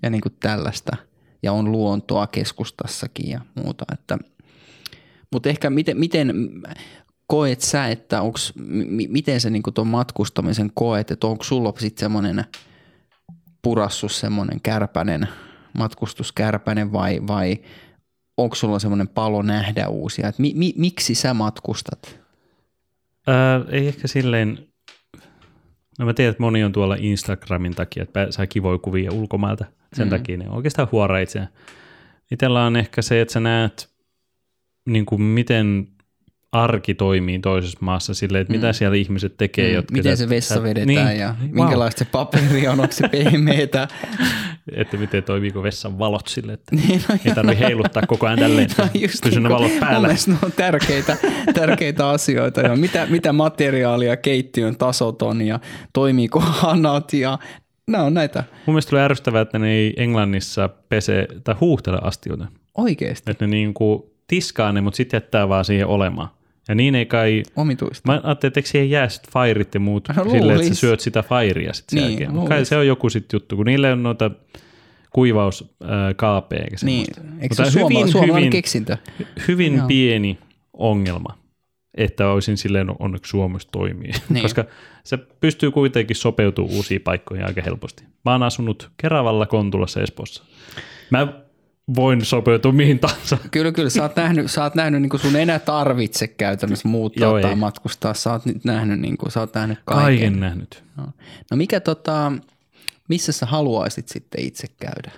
ja 0.03 0.11
niin 0.11 0.21
kuin 0.21 0.37
tällaista. 0.41 0.97
Ja 1.43 1.53
on 1.53 1.73
luontoa 1.73 2.27
keskustassakin 2.27 3.31
ja 3.31 3.41
muuta. 3.55 3.85
Että, 3.93 4.19
mutta 5.33 5.49
ehkä 5.49 5.71
miten, 5.71 5.99
miten 5.99 6.35
koet 7.27 7.61
sä, 7.61 7.89
että 7.89 8.23
onks, 8.23 8.53
m- 8.57 9.13
miten 9.13 9.41
se 9.41 9.51
niin 9.51 9.63
tuon 9.75 9.87
matkustamisen 9.87 10.71
koet, 10.75 11.11
että 11.11 11.27
onko 11.27 11.45
sulla 11.45 11.73
sitten 11.79 12.01
semmoinen 12.01 12.45
purassus 13.65 14.21
semmoinen 14.21 14.61
kärpänen, 14.61 15.29
matkustuskärpänen 15.79 16.93
vai, 16.93 17.21
vai 17.27 17.59
onko 18.37 18.55
sulla 18.55 18.79
semmoinen 18.79 19.09
palo 19.09 19.43
nähdä 19.43 19.89
uusia? 19.89 20.29
Et 20.29 20.39
mi, 20.39 20.53
mi, 20.57 20.75
miksi 20.77 21.15
sä 21.15 21.35
matkustat? 21.35 22.21
Ää, 23.27 23.61
ei 23.69 23.89
ehkä 23.89 24.09
silleen, 24.09 24.59
no 25.99 26.07
mä 26.07 26.15
tiedän, 26.15 26.31
että 26.31 26.43
moni 26.43 26.65
on 26.65 26.73
tuolla 26.73 26.97
Instagramin 26.99 27.75
takia, 27.75 28.03
että 28.03 28.27
saa 28.31 28.47
kivoja 28.47 28.79
kuvia 28.79 29.13
ulkomailta. 29.13 29.65
Sen 29.65 30.07
mm-hmm. 30.07 30.11
takia 30.11 30.37
ne 30.37 30.51
oikeastaan 30.51 30.89
huora 30.93 31.19
itseään. 31.19 31.49
Itellä 32.31 32.65
on 32.65 32.77
ehkä 32.77 33.03
se, 33.03 33.21
että 33.21 33.33
sä 33.33 33.41
näet, 33.41 33.91
niin 34.87 35.07
kuin 35.07 35.23
miten 35.23 35.89
arki 36.55 36.95
toimii 36.95 37.39
toisessa 37.39 37.79
maassa 37.81 38.15
silleen, 38.15 38.43
että 38.43 38.53
mm. 38.53 38.57
mitä 38.57 38.73
siellä 38.73 38.97
ihmiset 38.97 39.37
tekee. 39.37 39.69
Mm. 39.69 39.75
Jotka 39.75 39.93
miten 39.93 40.17
se 40.17 40.29
vessa 40.29 40.63
vedetään 40.63 41.07
niin, 41.07 41.19
ja 41.19 41.35
wow. 41.41 41.51
minkälaista 41.51 41.99
se 41.99 42.05
paperi 42.05 42.69
on, 42.69 42.81
onko 42.81 42.93
se 42.93 43.09
pehmeetä. 43.13 43.89
että 44.77 44.97
miten 44.97 45.23
toimiiko 45.23 45.63
vessan 45.63 45.99
valot 45.99 46.27
sille, 46.27 46.53
että 46.53 46.77
niin, 46.77 47.03
no 47.09 47.17
ei 47.25 47.35
tarvitse 47.35 47.65
heiluttaa 47.65 48.03
koko 48.07 48.27
ajan 48.27 48.39
tälleen, 48.39 48.71
no, 48.79 48.89
pysy 49.23 49.41
ne 49.41 49.49
valot 49.49 49.81
päällä. 49.81 50.09
ne 50.09 50.37
on 50.43 50.53
tärkeitä, 50.53 51.17
tärkeitä 51.55 52.09
asioita. 52.09 52.61
Ja 52.61 52.77
mitä, 52.77 53.07
mitä 53.11 53.33
materiaalia 53.33 54.17
keittiön 54.17 54.77
tasot 54.77 55.23
on 55.23 55.43
ja 55.43 55.61
toimiiko 55.93 56.41
hanat 56.41 57.13
ja 57.13 57.39
nämä 57.87 58.05
on 58.05 58.15
näitä. 58.15 58.45
Mun 58.67 58.75
mielestä 58.75 58.91
tulee 58.91 59.05
ärsyttävää, 59.05 59.43
että 59.43 59.59
ne 59.59 59.71
ei 59.71 59.95
Englannissa 59.97 60.69
pese 60.89 61.29
tai 61.45 61.55
huuhtele 61.61 61.99
astioita. 62.03 62.47
Oikeasti? 62.75 63.31
Että 63.31 63.47
ne 63.47 63.51
niinku 63.51 64.15
tiskaa 64.27 64.73
ne, 64.73 64.81
mutta 64.81 64.97
sitten 64.97 65.17
jättää 65.17 65.49
vaan 65.49 65.65
siihen 65.65 65.87
olemaan. 65.87 66.29
Ja 66.69 66.75
niin 66.75 66.95
ei 66.95 67.07
kai... 67.07 67.43
Omituista. 67.57 68.13
Mä 68.13 68.21
ajattelin, 68.25 68.51
että 68.59 68.71
siihen 68.71 68.91
jää 68.91 69.09
sitten 69.09 69.33
fairit 69.33 69.75
ja 69.75 69.81
muut 69.81 70.09
no, 70.17 70.31
silleen, 70.31 70.61
että 70.61 70.69
sä 70.69 70.75
syöt 70.75 71.01
sitä 71.01 71.23
fairia 71.23 71.73
sitten 71.73 71.97
niin, 71.97 72.11
jälkeen. 72.11 72.35
Mutta 72.35 72.49
kai 72.49 72.65
se 72.65 72.77
on 72.77 72.87
joku 72.87 73.11
sitten 73.11 73.37
juttu, 73.37 73.57
kun 73.57 73.67
niille 73.67 73.93
on 73.93 74.03
noita 74.03 74.31
kuivauskaapeja 75.11 76.63
eikä 76.63 76.77
Niin, 76.83 77.07
eikö 77.41 77.55
se 77.55 77.63
ole 77.63 77.73
hyvin, 77.73 78.09
suomalainen 78.09 78.37
hyvin, 78.37 78.51
keksintö? 78.51 78.97
Hyvin 79.49 79.75
Joo. 79.75 79.87
pieni 79.87 80.39
ongelma, 80.73 81.39
että 81.95 82.29
olisin 82.29 82.57
silleen 82.57 82.87
onneksi 82.99 83.31
Suomessa 83.31 83.69
toimii, 83.73 84.13
niin. 84.29 84.43
koska 84.43 84.65
se 85.05 85.17
pystyy 85.17 85.71
kuitenkin 85.71 86.17
sopeutumaan 86.17 86.75
uusiin 86.75 87.01
paikkoihin 87.01 87.47
aika 87.47 87.63
helposti. 87.63 88.05
Mä 88.25 88.33
oon 88.33 88.43
asunut 88.43 88.91
Keravalla 88.97 89.47
Kontulassa 89.47 90.01
Espoossa. 90.01 90.45
Mä 91.11 91.44
voin 91.97 92.25
sopeutua 92.25 92.73
mihin 92.73 92.99
tahansa. 92.99 93.39
Kyllä, 93.51 93.73
kyllä. 93.73 93.91
Sä 93.91 94.03
oot 94.03 94.17
nähnyt, 94.17 94.51
sä 94.51 94.63
oot 94.63 94.75
nähnyt 94.75 95.03
niin 95.03 95.11
kuin 95.11 95.21
sun 95.21 95.37
enää 95.37 95.59
tarvitse 95.59 96.29
käytännössä 96.29 96.89
muuttaa 96.89 97.29
Joo, 97.29 97.41
tai 97.41 97.51
ei. 97.51 97.57
matkustaa. 97.57 98.15
Sä 98.15 98.33
oot 98.33 98.47
nyt 98.47 98.65
nähnyt, 98.65 99.01
niin 99.01 99.17
kuin, 99.17 99.33
sä 99.33 99.41
oot 99.41 99.55
nähnyt 99.55 99.79
kaiken. 99.85 100.05
Kaiken 100.05 100.41
nähnyt. 100.41 100.85
No, 100.97 101.07
no 101.51 101.57
mikä 101.57 101.81
tota, 101.81 102.33
missä 103.09 103.33
sä 103.33 103.47
haluaisit 103.47 104.09
sitten 104.09 104.45
itse 104.45 104.67
käydä? 104.81 105.11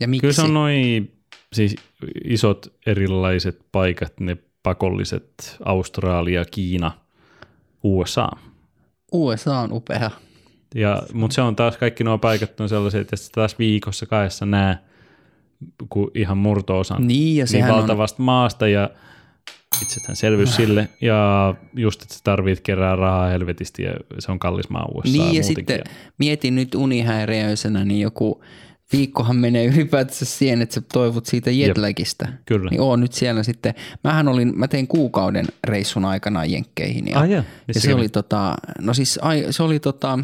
Ja 0.00 0.08
miksi? 0.08 0.20
Kyllä 0.20 0.32
se 0.34 0.42
on 0.42 0.54
noin 0.54 1.12
siis 1.52 1.76
isot 2.24 2.72
erilaiset 2.86 3.60
paikat, 3.72 4.20
ne 4.20 4.36
pakolliset 4.62 5.56
Australia, 5.64 6.44
Kiina, 6.44 6.92
USA. 7.82 8.28
USA 9.12 9.58
on 9.58 9.72
upea. 9.72 10.10
Ja, 10.74 11.02
mutta 11.12 11.34
se 11.34 11.42
on 11.42 11.56
taas, 11.56 11.76
kaikki 11.76 12.04
nuo 12.04 12.18
paikat 12.18 12.60
on 12.60 12.68
sellaiset, 12.68 13.00
että 13.00 13.16
taas 13.34 13.58
viikossa 13.58 14.06
kahdessa 14.06 14.46
näe 14.46 14.78
kuin 15.88 16.10
ihan 16.14 16.38
murto-osan 16.38 17.06
niin, 17.06 17.36
ja 17.36 17.44
niin 17.52 17.68
valtavasta 17.68 18.22
on... 18.22 18.24
maasta 18.24 18.68
ja 18.68 18.90
selvyys 20.12 20.56
sille. 20.56 20.88
Ja 21.00 21.54
just, 21.76 22.02
että 22.02 22.14
sä 22.14 22.20
tarvit 22.24 22.60
kerää 22.60 22.96
rahaa 22.96 23.28
helvetisti 23.28 23.82
ja 23.82 23.92
se 24.18 24.32
on 24.32 24.38
kallis 24.38 24.68
maa 24.68 24.88
USA 24.94 25.12
Niin 25.12 25.34
ja 25.34 25.44
sitten 25.44 25.80
mietin 26.18 26.54
nyt 26.54 26.74
unihäiriöisenä, 26.74 27.84
niin 27.84 28.00
joku 28.00 28.42
viikkohan 28.92 29.36
menee 29.36 29.66
ylipäätänsä 29.66 30.24
siihen, 30.24 30.62
että 30.62 30.74
sä 30.74 30.80
toivot 30.92 31.26
siitä 31.26 31.50
jetlagista. 31.50 32.28
Kyllä. 32.46 32.70
Niin 32.70 32.80
oon 32.80 33.00
nyt 33.00 33.12
siellä 33.12 33.42
sitten. 33.42 33.74
Mähän 34.04 34.28
olin, 34.28 34.58
mä 34.58 34.68
tein 34.68 34.86
kuukauden 34.86 35.46
reissun 35.64 36.04
aikana 36.04 36.44
Jenkkeihin. 36.44 37.08
Ja, 37.08 37.20
ah, 37.20 37.30
ja, 37.30 37.44
ja 37.68 37.80
se 37.80 37.94
oli 37.94 38.08
tota, 38.08 38.54
no 38.80 38.94
siis 38.94 39.18
se 39.50 39.62
oli 39.62 39.80
tota, 39.80 40.18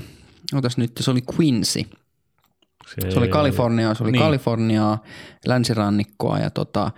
otas 0.54 0.76
nyt, 0.76 0.92
se 1.00 1.10
oli 1.10 1.20
Quincy– 1.38 1.80
se, 2.86 3.10
se 3.10 3.18
oli 3.18 3.28
Kalifornia, 3.28 3.94
se 3.94 4.02
oli 4.02 4.12
niin. 4.12 4.22
Kaliforniaa, 4.22 5.02
länsirannikkoa 5.46 6.38
ja 6.38 6.50
tota, 6.50 6.90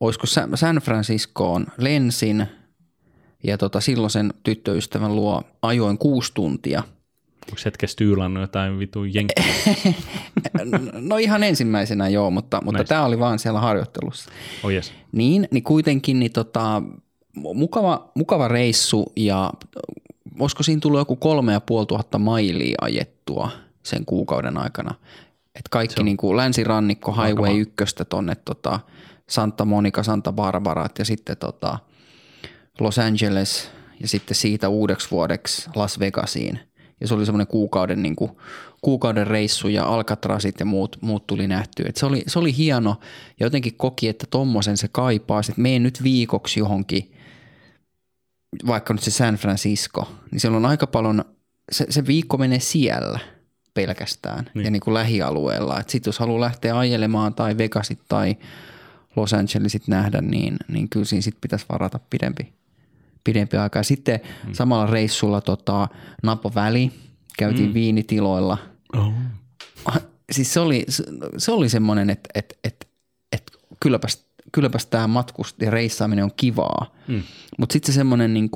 olisiko 0.00 0.26
San 0.54 0.76
Franciscoon 0.82 1.66
lensin 1.78 2.46
ja 3.44 3.58
tota, 3.58 3.80
silloisen 3.80 4.34
tyttöystävän 4.42 5.16
luo 5.16 5.42
ajoin 5.62 5.98
kuusi 5.98 6.34
tuntia. 6.34 6.82
Onko 7.48 7.60
hetkessä 7.64 7.96
tyylannut 7.96 8.40
jotain 8.40 8.78
vitu 8.78 9.04
jenkkiä? 9.04 9.44
no 11.08 11.16
ihan 11.16 11.42
ensimmäisenä 11.42 12.08
joo, 12.08 12.30
mutta, 12.30 12.60
mutta 12.64 12.84
tämä 12.84 13.04
oli 13.04 13.18
vaan 13.18 13.38
siellä 13.38 13.60
harjoittelussa. 13.60 14.30
Oh 14.62 14.70
yes. 14.70 14.92
Niin, 15.12 15.48
niin 15.50 15.62
kuitenkin 15.62 16.18
niin 16.18 16.32
tota, 16.32 16.82
mukava, 17.36 18.10
mukava 18.14 18.48
reissu 18.48 19.12
ja 19.16 19.52
olisiko 20.38 20.62
siinä 20.62 20.80
tullut 20.80 21.00
joku 21.00 21.16
kolme 21.16 21.52
ja 21.52 21.60
puoli 21.60 21.86
tuhatta 21.86 22.18
mailia 22.18 22.76
ajettua 22.80 23.50
sen 23.82 24.04
kuukauden 24.04 24.58
aikana. 24.58 24.94
Et 25.54 25.68
kaikki 25.70 26.02
niin 26.02 26.16
kuin 26.16 26.36
länsirannikko, 26.36 27.12
Highway 27.12 27.60
1 27.80 27.94
tonne 28.08 28.34
tota 28.34 28.80
Santa 29.28 29.64
Monica, 29.64 30.02
Santa 30.02 30.32
Barbara 30.32 30.86
ja 30.98 31.04
sitten 31.04 31.36
tota 31.36 31.78
Los 32.80 32.98
Angeles 32.98 33.70
ja 34.00 34.08
sitten 34.08 34.34
siitä 34.34 34.68
uudeksi 34.68 35.10
vuodeksi 35.10 35.70
Las 35.74 35.98
Vegasiin. 35.98 36.60
Ja 37.00 37.08
se 37.08 37.14
oli 37.14 37.26
semmoinen 37.26 37.46
kuukauden, 37.46 38.02
niin 38.02 38.16
kuin, 38.16 38.30
kuukauden 38.82 39.26
reissu 39.26 39.68
ja 39.68 39.84
Alcatrazit 39.84 40.60
ja 40.60 40.66
muut, 40.66 40.96
muut 41.00 41.26
tuli 41.26 41.48
nähtyä. 41.48 41.86
Et 41.88 41.96
se, 41.96 42.06
oli, 42.06 42.22
se 42.26 42.38
oli 42.38 42.56
hieno 42.56 42.96
ja 43.40 43.46
jotenkin 43.46 43.74
koki, 43.76 44.08
että 44.08 44.26
tommosen 44.30 44.76
se 44.76 44.88
kaipaa. 44.92 45.42
Sitten 45.42 45.62
mene 45.62 45.78
nyt 45.78 46.02
viikoksi 46.02 46.60
johonkin, 46.60 47.12
vaikka 48.66 48.94
nyt 48.94 49.02
se 49.02 49.10
San 49.10 49.34
Francisco, 49.34 50.08
niin 50.30 50.40
siellä 50.40 50.56
on 50.56 50.66
aika 50.66 50.86
paljon, 50.86 51.24
se, 51.72 51.86
se 51.90 52.06
viikko 52.06 52.38
menee 52.38 52.60
siellä– 52.60 53.18
pelkästään 53.74 54.50
niin. 54.54 54.64
ja 54.64 54.70
niin 54.70 54.80
kuin 54.80 54.94
lähialueella. 54.94 55.82
Sitten 55.86 56.08
jos 56.08 56.18
haluaa 56.18 56.40
lähteä 56.40 56.78
ajelemaan 56.78 57.34
tai 57.34 57.58
Vegasit 57.58 58.00
tai 58.08 58.36
Los 59.16 59.34
Angelesit 59.34 59.88
nähdä, 59.88 60.20
niin, 60.20 60.56
niin 60.68 60.88
kyllä 60.88 61.06
siinä 61.06 61.22
sit 61.22 61.36
pitäisi 61.40 61.66
varata 61.68 62.00
pidempi, 62.10 62.52
pidempi 63.24 63.56
aika. 63.56 63.78
Ja 63.78 63.82
sitten 63.82 64.20
mm. 64.46 64.52
samalla 64.52 64.86
reissulla 64.86 65.40
tota, 65.40 65.88
Napo 66.22 66.52
Väli, 66.54 66.92
käytiin 67.38 67.68
mm. 67.68 67.74
viinitiloilla. 67.74 68.58
Oh. 68.96 69.12
Siis 70.32 70.52
se 70.52 70.60
oli, 70.60 70.86
se 71.38 71.52
oli 71.52 71.68
semmoinen, 71.68 72.10
että 72.10 72.28
et, 72.34 72.58
et, 72.64 72.88
et 73.32 73.42
kylläpäs, 73.80 74.24
kylläpäs 74.52 74.86
tämä 74.86 75.06
matkust 75.06 75.62
ja 75.62 75.70
reissaaminen 75.70 76.24
on 76.24 76.30
kivaa. 76.36 76.94
Mm. 77.08 77.22
Mutta 77.58 77.72
sitten 77.72 77.92
se 77.92 77.96
semmoinen 77.96 78.34
niin 78.34 78.50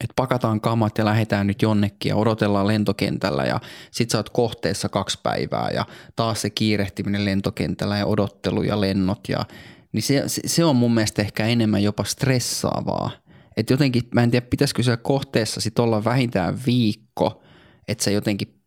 että 0.00 0.12
pakataan 0.16 0.60
kamat 0.60 0.98
ja 0.98 1.04
lähdetään 1.04 1.46
nyt 1.46 1.62
jonnekin 1.62 2.10
ja 2.10 2.16
odotellaan 2.16 2.66
lentokentällä 2.66 3.44
ja 3.44 3.60
sit 3.90 4.10
sä 4.10 4.18
oot 4.18 4.30
kohteessa 4.30 4.88
kaksi 4.88 5.18
päivää 5.22 5.70
ja 5.70 5.84
taas 6.16 6.40
se 6.40 6.50
kiirehtiminen 6.50 7.24
lentokentällä 7.24 7.98
ja 7.98 8.06
odottelu 8.06 8.62
ja 8.62 8.80
lennot 8.80 9.28
ja 9.28 9.44
niin 9.92 10.02
se, 10.02 10.24
se 10.26 10.64
on 10.64 10.76
mun 10.76 10.94
mielestä 10.94 11.22
ehkä 11.22 11.46
enemmän 11.46 11.82
jopa 11.82 12.04
stressaavaa. 12.04 13.10
Että 13.56 13.72
jotenkin, 13.72 14.02
mä 14.14 14.22
en 14.22 14.30
tiedä, 14.30 14.46
pitäisikö 14.50 14.82
siellä 14.82 14.96
kohteessa 14.96 15.60
sit 15.60 15.78
olla 15.78 16.04
vähintään 16.04 16.58
viikko, 16.66 17.42
että 17.88 18.04
sä 18.04 18.10
jotenkin 18.10 18.58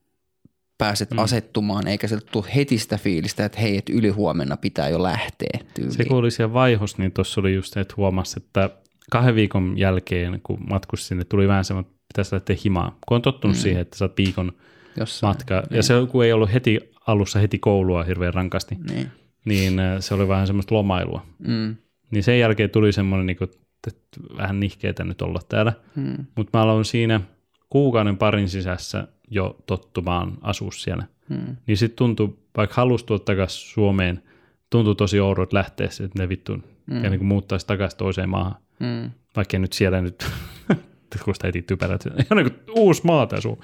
pääset 0.78 1.12
mm. 1.12 1.20
asettumaan, 1.20 1.88
eikä 1.88 2.08
se 2.08 2.18
tule 2.32 2.46
heti 2.56 2.78
sitä 2.78 2.98
fiilistä, 2.98 3.46
että 3.46 3.60
hei, 3.60 3.78
että 3.78 3.94
ylihuomenna 3.94 4.58
pitää 4.58 4.90
jo 4.90 5.04
lähteä 5.04 5.60
tyyliin. 5.74 5.98
Se 5.98 6.06
kun 6.06 6.18
oli 6.18 6.32
siellä 6.32 6.54
vaihos, 6.54 6.98
niin 6.98 7.12
tuossa 7.12 7.42
oli 7.42 7.56
just, 7.56 7.78
että 7.78 7.94
huomasi, 7.98 8.40
että 8.46 8.70
kahden 9.12 9.36
viikon 9.36 9.78
jälkeen, 9.78 10.40
kun 10.44 10.58
matkusti 10.70 11.08
sinne, 11.08 11.24
tuli 11.24 11.48
vähän 11.48 11.66
semmoinen, 11.66 11.92
että 11.92 12.04
pitäisi 12.08 12.36
lähteä 12.36 12.56
himaan. 12.66 12.92
Kun 13.08 13.16
on 13.16 13.22
tottunut 13.22 13.58
mm. 13.58 13.62
siihen, 13.62 13.82
että 13.82 13.98
sä 13.98 14.06
oot 14.06 14.18
viikon 14.18 14.52
Jossain, 14.98 15.30
matka. 15.30 15.56
Niin. 15.56 15.78
Ja 15.78 15.84
se 15.84 15.94
kun 16.12 16.26
ei 16.26 16.34
ollut 16.34 16.54
heti 16.54 16.80
alussa 17.08 17.40
heti 17.40 17.60
koulua 17.60 18.04
hirveän 18.04 18.34
rankasti, 18.34 18.78
niin, 18.90 19.08
niin 19.46 19.80
äh, 19.80 20.00
se 20.00 20.14
oli 20.14 20.28
vähän 20.28 20.48
semmoista 20.48 20.76
lomailua. 20.76 21.26
Mm. 21.48 21.76
Niin 22.12 22.24
sen 22.24 22.40
jälkeen 22.40 22.70
tuli 22.70 22.92
semmoinen, 22.92 23.26
niin 23.26 23.38
kuin, 23.38 23.50
että 23.88 24.38
vähän 24.38 24.60
nihkeetä 24.60 25.04
nyt 25.04 25.22
olla 25.22 25.40
täällä. 25.50 25.74
Mm. 25.96 26.26
Mutta 26.36 26.58
mä 26.58 26.64
aloin 26.64 26.86
siinä 26.86 27.22
kuukauden 27.70 28.18
parin 28.18 28.50
sisässä 28.50 29.08
jo 29.30 29.56
tottumaan 29.66 30.38
asua 30.42 30.72
siellä. 30.72 31.04
Mm. 31.30 31.56
Niin 31.68 31.78
sitten 31.78 31.98
tuntui, 31.98 32.38
vaikka 32.58 32.76
halusi 32.76 33.06
tulla 33.06 33.20
takaisin 33.20 33.70
Suomeen, 33.70 34.24
tuntui 34.70 34.96
tosi 34.96 35.20
oudot 35.20 35.54
lähteä, 35.54 35.88
että 36.06 36.20
ne 36.20 36.30
vittu 36.30 36.58
mm. 36.86 37.04
ja 37.04 37.10
niin 37.10 37.20
kuin 37.20 37.28
muuttaisi 37.28 37.68
takaisin 37.68 37.98
toiseen 37.98 38.30
maahan. 38.30 38.56
Mm. 38.82 39.12
Vaikka 39.36 39.60
nyt 39.60 39.74
siellä 39.74 40.02
nyt, 40.02 40.26
kun 41.26 41.36
sitä 41.36 41.48
heti 41.48 41.62
typerät, 41.62 42.06
ihan 42.06 42.44
niin 42.44 42.60
uusi 42.76 43.02
maa 43.06 43.28
tässä 43.28 43.50
on. 43.50 43.58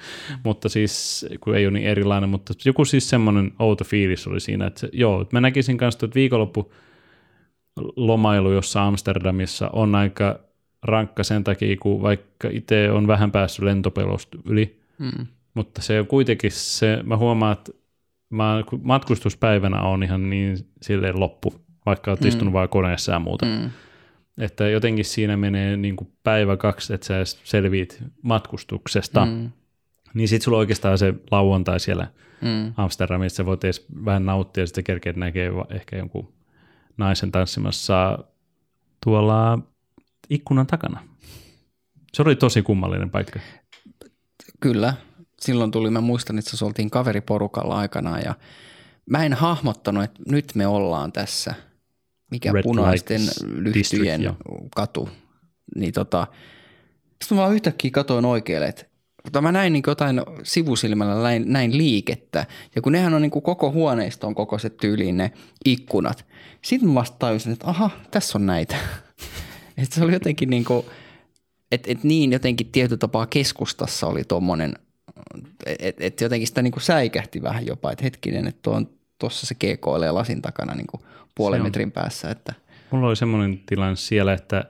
Mutta 0.44 0.68
siis, 0.68 1.26
kun 1.40 1.56
ei 1.56 1.66
ole 1.66 1.72
niin 1.78 1.86
erilainen, 1.88 2.28
mutta 2.28 2.54
joku 2.64 2.84
siis 2.84 3.10
semmoinen 3.10 3.52
outo 3.58 3.84
fiilis 3.84 4.26
oli 4.26 4.40
siinä, 4.40 4.66
että 4.66 4.88
joo, 4.92 5.26
mä 5.32 5.40
näkisin 5.40 5.78
kanssa, 5.78 6.06
että 6.06 6.14
viikonloppu 6.14 6.72
lomailu 7.96 8.52
jossa 8.52 8.86
Amsterdamissa 8.86 9.70
on 9.72 9.94
aika 9.94 10.40
rankka 10.82 11.24
sen 11.24 11.44
takia, 11.44 11.76
kun 11.76 12.02
vaikka 12.02 12.48
itse 12.52 12.90
on 12.90 13.06
vähän 13.06 13.30
päässyt 13.32 13.64
lentopelosta 13.64 14.38
yli, 14.44 14.78
Mm. 14.98 15.26
mutta 15.54 15.82
se 15.82 16.00
on 16.00 16.06
kuitenkin 16.06 16.50
se, 16.52 16.98
mä 17.04 17.16
huomaan, 17.16 17.52
että 17.52 17.72
mä, 18.30 18.62
matkustuspäivänä 18.82 19.80
on 19.80 20.02
ihan 20.02 20.30
niin 20.30 20.56
silleen 20.82 21.20
loppu, 21.20 21.54
vaikka 21.86 22.10
olet 22.10 22.24
istunut 22.24 22.52
vaan 22.54 22.68
koneessa 22.68 23.12
ja 23.12 23.18
muuta. 23.18 23.46
Mm. 23.46 23.70
Että 24.38 24.68
jotenkin 24.68 25.04
siinä 25.04 25.36
menee 25.36 25.76
niin 25.76 25.96
kuin 25.96 26.12
päivä 26.22 26.56
kaksi, 26.56 26.94
että 26.94 27.06
sä 27.06 27.16
edes 27.16 27.40
selviit 27.44 28.02
matkustuksesta. 28.22 29.26
Mm. 29.26 29.50
Niin 30.14 30.28
sit 30.28 30.42
sulla 30.42 30.58
oikeastaan 30.58 30.98
se 30.98 31.14
lauantai 31.30 31.80
siellä 31.80 32.06
Mm. 32.40 32.72
Amsterdamissa, 32.76 33.36
sä 33.36 33.46
voit 33.46 33.64
edes 33.64 33.86
vähän 34.04 34.26
nauttia 34.26 34.62
ja 34.62 34.66
sitten 34.66 34.84
kerkeät 34.84 35.16
näkee 35.16 35.50
ehkä 35.70 35.96
jonkun 35.96 36.32
naisen 36.96 37.32
tanssimassa 37.32 38.18
tuolla 39.04 39.58
ikkunan 40.30 40.66
takana. 40.66 41.08
Se 42.12 42.22
oli 42.22 42.36
tosi 42.36 42.62
kummallinen 42.62 43.10
paikka. 43.10 43.40
Kyllä. 44.60 44.94
Silloin 45.40 45.70
tuli, 45.70 45.90
mä 45.90 46.00
muistan, 46.00 46.38
että 46.38 46.56
se 46.56 46.64
oltiin 46.64 46.90
kaveriporukalla 46.90 47.78
aikanaan 47.78 48.22
ja 48.24 48.34
mä 49.10 49.24
en 49.24 49.32
hahmottanut, 49.32 50.04
että 50.04 50.22
nyt 50.26 50.52
me 50.54 50.66
ollaan 50.66 51.12
tässä. 51.12 51.54
Mikä 52.30 52.52
Red 52.52 52.62
punaisten 52.62 53.20
lyhtyjen 53.46 54.20
District, 54.20 54.68
katu. 54.74 55.08
Niin 55.76 55.92
tota, 55.92 56.26
sitten 57.22 57.38
mä 57.38 57.42
vaan 57.42 57.54
yhtäkkiä 57.54 57.90
katoin 57.90 58.24
oikealle, 58.24 58.66
että 58.66 58.84
mutta 59.24 59.42
mä 59.42 59.52
näin 59.52 59.72
niin 59.72 59.82
jotain 59.86 60.22
sivusilmällä 60.42 61.22
näin, 61.22 61.44
näin 61.46 61.76
liikettä. 61.76 62.46
Ja 62.76 62.82
kun 62.82 62.92
nehän 62.92 63.14
on 63.14 63.22
niin 63.22 63.30
koko 63.30 63.72
huoneiston 63.72 64.34
kokoiset 64.34 64.76
tyyliin 64.76 65.16
ne 65.16 65.32
ikkunat. 65.64 66.26
Sitten 66.62 66.88
mä 66.88 66.94
vasta 66.94 67.16
tajusin, 67.18 67.52
että 67.52 67.66
aha, 67.66 67.90
tässä 68.10 68.38
on 68.38 68.46
näitä. 68.46 68.76
että 69.82 69.94
se 69.94 70.04
oli 70.04 70.12
jotenkin 70.12 70.50
niin 70.50 70.64
kuin, 70.64 70.86
että 71.72 71.92
et 71.92 72.04
niin 72.04 72.32
jotenkin 72.32 72.66
tietyllä 72.72 72.98
tapaa 72.98 73.26
keskustassa 73.26 74.06
oli 74.06 74.24
tuommoinen, 74.24 74.74
että 75.66 76.04
et 76.04 76.20
jotenkin 76.20 76.46
sitä 76.46 76.62
niin 76.62 76.72
kuin 76.72 76.82
säikähti 76.82 77.42
vähän 77.42 77.66
jopa, 77.66 77.92
että 77.92 78.04
hetkinen, 78.04 78.46
että 78.46 78.70
on 78.70 78.90
tuossa 79.18 79.46
se 79.46 79.54
keekoilee 79.54 80.12
lasin 80.12 80.42
takana 80.42 80.74
niin 80.74 80.86
kuin 80.86 81.02
puolen 81.38 81.62
metrin 81.62 81.92
päässä. 81.92 82.30
Että, 82.30 82.52
Mulla 82.90 83.08
oli 83.08 83.16
semmoinen 83.16 83.60
tilanne 83.66 83.96
siellä, 83.96 84.32
että 84.32 84.64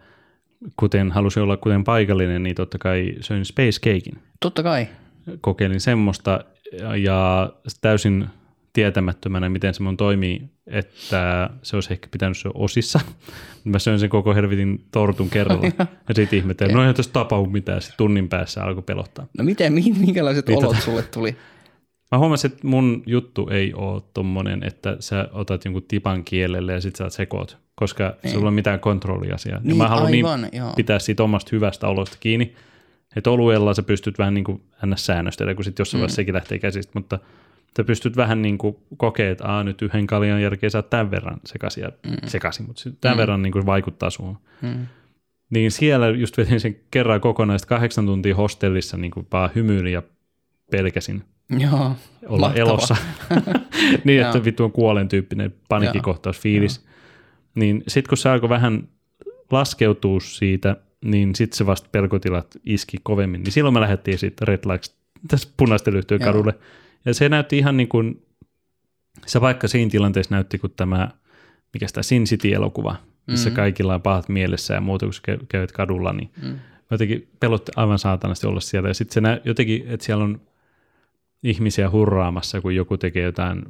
kuten 0.76 1.10
halusin 1.10 1.42
olla 1.42 1.56
kuten 1.56 1.84
paikallinen, 1.84 2.42
niin 2.42 2.56
totta 2.56 2.78
kai 2.78 3.14
söin 3.20 3.44
space 3.44 3.80
cakein. 3.80 4.18
totta 4.40 4.62
kai. 4.62 4.88
Kokeilin 5.40 5.80
semmoista 5.80 6.44
ja- 7.02 7.52
täysin 7.80 8.26
tietämättömänä, 8.72 9.48
miten 9.48 9.74
se 9.74 9.82
mun 9.82 9.96
toimii, 9.96 10.42
että 10.66 11.50
se 11.62 11.76
olisi 11.76 11.92
ehkä 11.92 12.08
pitänyt 12.10 12.38
se 12.38 12.48
osissa. 12.54 13.00
Mä 13.64 13.78
söin 13.78 13.98
sen 13.98 14.08
koko 14.10 14.34
helvetin 14.34 14.84
tortun 14.90 15.30
kerralla 15.30 15.66
ja 16.08 16.14
sitten 16.14 16.38
ihmettelin, 16.38 16.74
no 16.74 16.86
ei 16.86 16.94
tässä 16.94 17.12
tapahdu 17.12 17.46
mitään. 17.46 17.80
Sitten 17.82 17.96
tunnin 17.96 18.28
päässä 18.28 18.62
alkoi 18.64 18.82
pelottaa. 18.82 19.26
No 19.38 19.44
miten, 19.44 19.72
mi- 19.72 19.94
minkälaiset 19.98 20.46
Niin, 20.48 20.58
olot 20.64 20.76
tota- 20.76 20.80
sulle 20.80 21.02
tuli? 21.02 21.36
Mä 22.12 22.18
huomasin, 22.18 22.52
että 22.52 22.66
mun 22.66 23.02
juttu 23.06 23.48
ei 23.48 23.74
ole 23.74 24.02
tommonen, 24.14 24.62
että 24.62 24.96
sä 25.00 25.28
otat 25.32 25.64
jonkun 25.64 25.82
tipan 25.88 26.24
kielelle 26.24 26.72
ja 26.72 26.80
sit 26.80 26.96
sä 26.96 27.10
sekoot, 27.10 27.58
koska 27.74 28.14
niin. 28.22 28.32
sulla 28.32 28.44
ei 28.44 28.48
ole 28.48 28.54
mitään 28.54 28.80
kontrolliasiaa. 28.80 29.56
Ja 29.56 29.60
Niin, 29.64 29.76
mä 29.76 29.88
haluan 29.88 30.12
aivan, 30.12 30.42
niin 30.42 30.56
joo. 30.56 30.72
pitää 30.76 30.98
siitä 30.98 31.22
omasta 31.22 31.48
hyvästä 31.52 31.88
olosta 31.88 32.16
kiinni, 32.20 32.54
että 33.16 33.30
oluella 33.30 33.74
sä 33.74 33.82
pystyt 33.82 34.18
vähän 34.18 34.34
niin 34.34 34.44
kuin 34.44 34.62
ns. 34.86 35.06
säännöstelemään, 35.06 35.56
kun 35.56 35.64
sitten 35.64 35.80
jossain 35.80 35.98
mm. 35.98 36.00
vaiheessa 36.00 36.16
sekin 36.16 36.34
lähtee 36.34 36.58
käsistä, 36.58 36.92
mutta 36.94 37.18
sä 37.76 37.84
pystyt 37.84 38.16
vähän 38.16 38.42
niin 38.42 38.58
kuin 38.58 38.76
kokea, 38.96 39.30
että 39.30 39.44
Aa, 39.46 39.64
nyt 39.64 39.82
yhden 39.82 40.06
kaljan 40.06 40.42
jälkeen 40.42 40.70
sä 40.70 40.78
oot 40.78 40.90
tämän 40.90 41.10
verran 41.10 41.40
sekaisin, 41.44 41.82
ja 41.82 41.92
mm. 42.06 42.16
sekaisin 42.26 42.66
mutta 42.66 42.82
sit 42.82 43.00
tämän 43.00 43.16
mm. 43.16 43.20
verran 43.20 43.42
niin 43.42 43.52
kuin 43.52 43.66
vaikuttaa 43.66 44.10
suun. 44.10 44.38
Mm. 44.62 44.86
Niin 45.50 45.70
siellä 45.70 46.08
just 46.08 46.38
vedin 46.38 46.60
sen 46.60 46.76
kerran 46.90 47.20
kokonaista 47.20 47.68
kahdeksan 47.68 48.06
tuntia 48.06 48.36
hostellissa 48.36 48.96
niin 48.96 49.10
kuin 49.10 49.26
vaan 49.32 49.50
hymyilin 49.54 49.92
ja 49.92 50.02
pelkäsin 50.70 51.24
Joo, 51.50 51.92
olla 52.26 52.46
mahtavaa. 52.46 52.54
elossa. 52.54 52.96
niin, 54.04 54.22
että 54.22 54.44
vittu 54.44 54.64
on 54.64 54.72
kuolen 54.72 55.08
tyyppinen 55.08 55.54
panikkikohtaus 55.68 56.40
fiilis. 56.40 56.86
Niin 57.54 57.82
sitten 57.88 58.08
kun 58.08 58.18
se 58.18 58.28
alkoi 58.28 58.48
vähän 58.48 58.88
laskeutua 59.50 60.20
siitä, 60.20 60.76
niin 61.04 61.34
sitten 61.34 61.56
se 61.56 61.66
vasta 61.66 61.88
pelkotilat 61.92 62.56
iski 62.64 62.96
kovemmin. 63.02 63.42
Niin 63.42 63.52
silloin 63.52 63.74
me 63.74 63.80
lähdettiin 63.80 64.18
sitten 64.18 64.48
Red 64.48 64.60
Lights 64.72 64.96
tässä 65.28 65.48
punaisten 65.56 65.94
lyhtyjen 65.94 66.20
Joo. 66.20 66.32
kadulle. 66.32 66.54
Ja 67.04 67.14
se 67.14 67.28
näytti 67.28 67.58
ihan 67.58 67.76
niin 67.76 67.88
kuin, 67.88 68.22
se 69.26 69.40
vaikka 69.40 69.68
siinä 69.68 69.90
tilanteessa 69.90 70.34
näytti 70.34 70.58
kuin 70.58 70.72
tämä, 70.76 71.08
mikä 71.72 71.88
sitä 71.88 72.02
Sin 72.02 72.24
City-elokuva, 72.24 72.96
missä 73.26 73.48
Mhm. 73.50 73.56
kaikilla 73.56 73.94
on 73.94 74.02
pahat 74.02 74.28
mielessä 74.28 74.74
ja 74.74 74.80
muuta, 74.80 75.06
kun 75.06 75.12
sä 75.14 75.20
käy- 75.24 75.46
käyt 75.48 75.72
kadulla, 75.72 76.12
niin 76.12 76.30
Mm. 76.42 76.58
jotenkin 76.90 77.28
pelotti 77.40 77.72
aivan 77.76 77.98
saatanasti 77.98 78.46
olla 78.46 78.60
siellä. 78.60 78.88
Ja 78.88 78.94
sitten 78.94 79.14
se 79.14 79.20
nä- 79.20 79.40
jotenkin, 79.44 79.84
että 79.88 80.06
siellä 80.06 80.24
on 80.24 80.40
ihmisiä 81.42 81.90
hurraamassa, 81.90 82.60
kun 82.60 82.74
joku 82.74 82.96
tekee 82.96 83.22
jotain, 83.22 83.62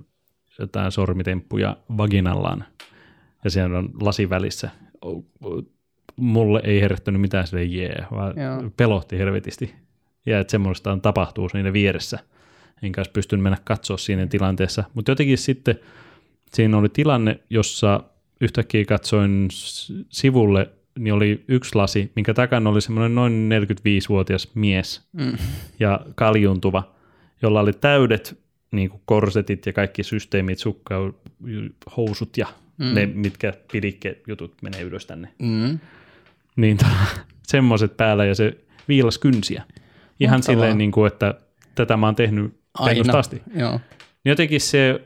jotain 0.59 0.93
sormitemppuja 0.93 1.77
vaginallaan. 1.97 2.65
Ja 3.45 3.51
siellä 3.51 3.79
on 3.79 3.91
lasi 4.01 4.31
välissä. 4.31 4.71
Mulle 6.17 6.61
ei 6.65 6.81
herättänyt 6.81 7.21
mitään 7.21 7.47
sille 7.47 7.65
jee, 7.65 8.05
vaan 8.11 8.35
Joo. 8.37 8.71
pelotti 8.77 9.19
helvetisti. 9.19 9.75
Ja 10.27 10.41
että 10.41 10.51
semmoista 10.51 10.93
on 10.93 11.01
tapahtuu 11.01 11.49
siinä 11.49 11.73
vieressä. 11.73 12.19
Enkä 12.83 13.01
olisi 13.01 13.11
pystynyt 13.11 13.43
mennä 13.43 13.59
katsoa 13.65 13.97
siinä 13.97 14.27
tilanteessa. 14.27 14.85
Mutta 14.95 15.11
jotenkin 15.11 15.39
sitten 15.39 15.79
siinä 16.53 16.77
oli 16.77 16.89
tilanne, 16.89 17.41
jossa 17.51 18.01
yhtäkkiä 18.41 18.85
katsoin 18.85 19.49
sivulle, 20.09 20.71
niin 20.99 21.15
oli 21.15 21.45
yksi 21.49 21.75
lasi, 21.75 22.13
minkä 22.17 22.35
takana 22.35 22.71
oli 22.71 22.81
semmoinen 22.81 23.15
noin 23.15 23.49
45-vuotias 23.49 24.51
mies 24.55 25.09
Mm. 25.13 25.33
ja 25.81 26.01
kaljuntuva, 26.15 26.95
jolla 27.43 27.61
oli 27.61 27.73
täydet 27.73 28.39
niin 28.71 28.91
kuin 28.91 29.03
korsetit 29.05 29.67
ja 29.67 29.73
kaikki 29.73 30.03
systeemit, 30.03 30.59
sukka, 30.59 31.13
housut 31.97 32.37
ja 32.37 32.47
mm. 32.79 32.95
ne, 32.95 33.07
mitkä 33.07 33.53
pidikke-jutut 33.73 34.55
menee 34.63 34.83
ylös 34.83 35.07
tänne. 35.07 35.29
Mm. 35.39 35.79
Niin 36.57 36.79
semmoiset 37.43 37.97
päällä 37.97 38.25
ja 38.25 38.35
se 38.35 38.57
viilas 38.89 39.19
kynsiä. 39.19 39.63
Ihan 40.21 40.39
Mahtavaa. 40.39 40.57
silleen, 40.57 40.79
niin 40.79 40.93
kuin, 40.93 41.07
että 41.13 41.35
tätä 41.75 41.97
mä 41.97 42.07
oon 42.07 42.15
tehnyt 42.15 42.61
pennusta 42.85 43.19
asti. 43.19 43.43
Joo. 43.55 43.73
Niin 44.25 44.31
jotenkin 44.31 44.61
se, 44.61 45.01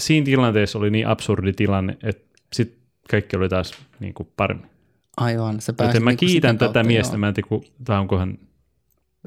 siinä 0.00 0.24
tilanteessa 0.24 0.78
oli 0.78 0.90
niin 0.90 1.06
absurdi 1.06 1.52
tilanne, 1.52 1.98
että 2.02 2.36
sitten 2.52 2.78
kaikki 3.10 3.36
oli 3.36 3.48
taas 3.48 3.72
niin 4.00 4.14
kuin 4.14 4.28
paremmin. 4.36 4.70
Aivan, 5.16 5.60
se 5.60 5.72
pääsi 5.72 5.88
Joten 5.88 6.04
mä 6.04 6.10
niinku 6.10 6.26
kiitän 6.26 6.58
tätä 6.58 6.64
kautta, 6.66 6.84
miestä, 6.84 7.14
joo. 7.14 7.18
mä 7.18 7.28
en 7.28 7.34
tiedä, 7.34 8.00
onkohan, 8.00 8.38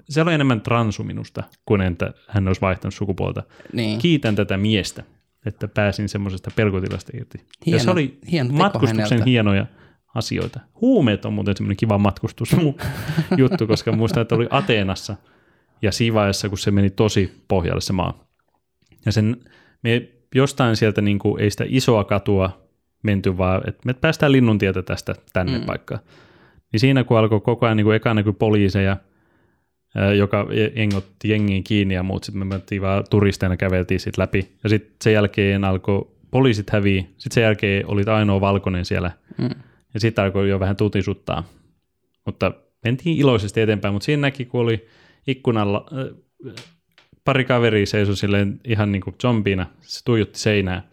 se 0.09 0.21
oli 0.21 0.33
enemmän 0.33 0.61
transu 0.61 1.03
minusta, 1.03 1.43
kuin 1.65 1.81
että 1.81 2.13
hän 2.27 2.47
olisi 2.47 2.61
vaihtanut 2.61 2.93
sukupuolta. 2.93 3.43
Niin. 3.73 3.99
Kiitän 3.99 4.35
tätä 4.35 4.57
miestä, 4.57 5.03
että 5.45 5.67
pääsin 5.67 6.09
semmoisesta 6.09 6.51
pelkotilasta 6.55 7.11
irti. 7.17 7.37
ja 7.37 7.45
Hieno- 7.65 7.83
se 7.83 7.91
oli 7.91 8.19
hieno 8.31 8.53
matkustuksen 8.53 9.03
häneltä. 9.03 9.25
hienoja 9.25 9.65
asioita. 10.15 10.59
Huumeet 10.81 11.25
on 11.25 11.33
muuten 11.33 11.57
semmoinen 11.57 11.77
kiva 11.77 11.97
matkustusjuttu, 11.97 13.67
koska 13.67 13.91
muistan, 13.91 14.21
että 14.21 14.35
oli 14.35 14.47
Ateenassa 14.49 15.15
ja 15.81 15.91
siinä 15.91 16.13
vaiheessa, 16.13 16.49
kun 16.49 16.57
se 16.57 16.71
meni 16.71 16.89
tosi 16.89 17.43
pohjalle 17.47 17.81
se 17.81 17.93
maa. 17.93 18.27
Ja 19.05 19.11
sen, 19.11 19.37
me 19.83 20.07
jostain 20.35 20.75
sieltä 20.75 21.01
niin 21.01 21.19
kuin, 21.19 21.41
ei 21.41 21.49
sitä 21.49 21.65
isoa 21.67 22.03
katua 22.03 22.63
menty, 23.03 23.37
vaan 23.37 23.61
että 23.67 23.81
me 23.85 23.93
päästään 23.93 24.31
linnuntietä 24.31 24.81
tästä 24.81 25.15
tänne 25.33 25.57
mm. 25.57 25.65
paikkaan. 25.65 26.01
Niin 26.71 26.79
siinä 26.79 27.03
kun 27.03 27.17
alkoi 27.17 27.41
koko 27.41 27.65
ajan, 27.65 27.77
niin 27.77 27.85
kuin 27.85 27.95
eka 27.95 28.13
näkyi 28.13 28.33
poliiseja, 28.33 28.97
joka 30.17 30.47
engotti 30.75 31.29
jengiin 31.29 31.63
kiinni 31.63 31.93
ja 31.93 32.03
muut, 32.03 32.23
sitten 32.23 32.39
me 32.39 32.45
mentiin 32.45 32.81
vaan 32.81 33.03
turisteina 33.09 33.57
käveltiin 33.57 33.99
sit 33.99 34.17
läpi. 34.17 34.51
Ja 34.63 34.69
sitten 34.69 34.95
sen 35.03 35.13
jälkeen 35.13 35.63
alkoi 35.63 36.07
poliisit 36.31 36.69
häviä, 36.69 37.01
sitten 37.01 37.31
sen 37.31 37.43
jälkeen 37.43 37.87
olit 37.87 38.07
ainoa 38.07 38.41
valkoinen 38.41 38.85
siellä. 38.85 39.11
Mm. 39.37 39.49
Ja 39.93 39.99
sitten 39.99 40.23
alkoi 40.23 40.49
jo 40.49 40.59
vähän 40.59 40.75
tutisuttaa. 40.75 41.43
Mutta 42.25 42.51
mentiin 42.83 43.17
iloisesti 43.17 43.61
eteenpäin, 43.61 43.93
mutta 43.93 44.05
siinä 44.05 44.21
näki, 44.21 44.45
kun 44.45 44.61
oli 44.61 44.87
ikkunalla, 45.27 45.85
äh, 46.47 46.65
pari 47.25 47.45
kaveria 47.45 47.85
seisoi 47.85 48.17
silleen 48.17 48.59
ihan 48.65 48.91
niin 48.91 49.01
kuin 49.01 49.15
zombina, 49.21 49.65
se 49.81 50.03
tuijotti 50.05 50.39
seinää. 50.39 50.87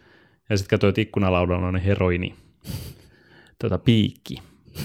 ja 0.51 0.57
sitten 0.57 0.71
katsoit 0.71 0.99
ikkunalaudalla 0.99 1.69
on 1.69 1.77
heroini, 1.77 2.35
tota, 3.59 3.79
piikki. 3.79 4.37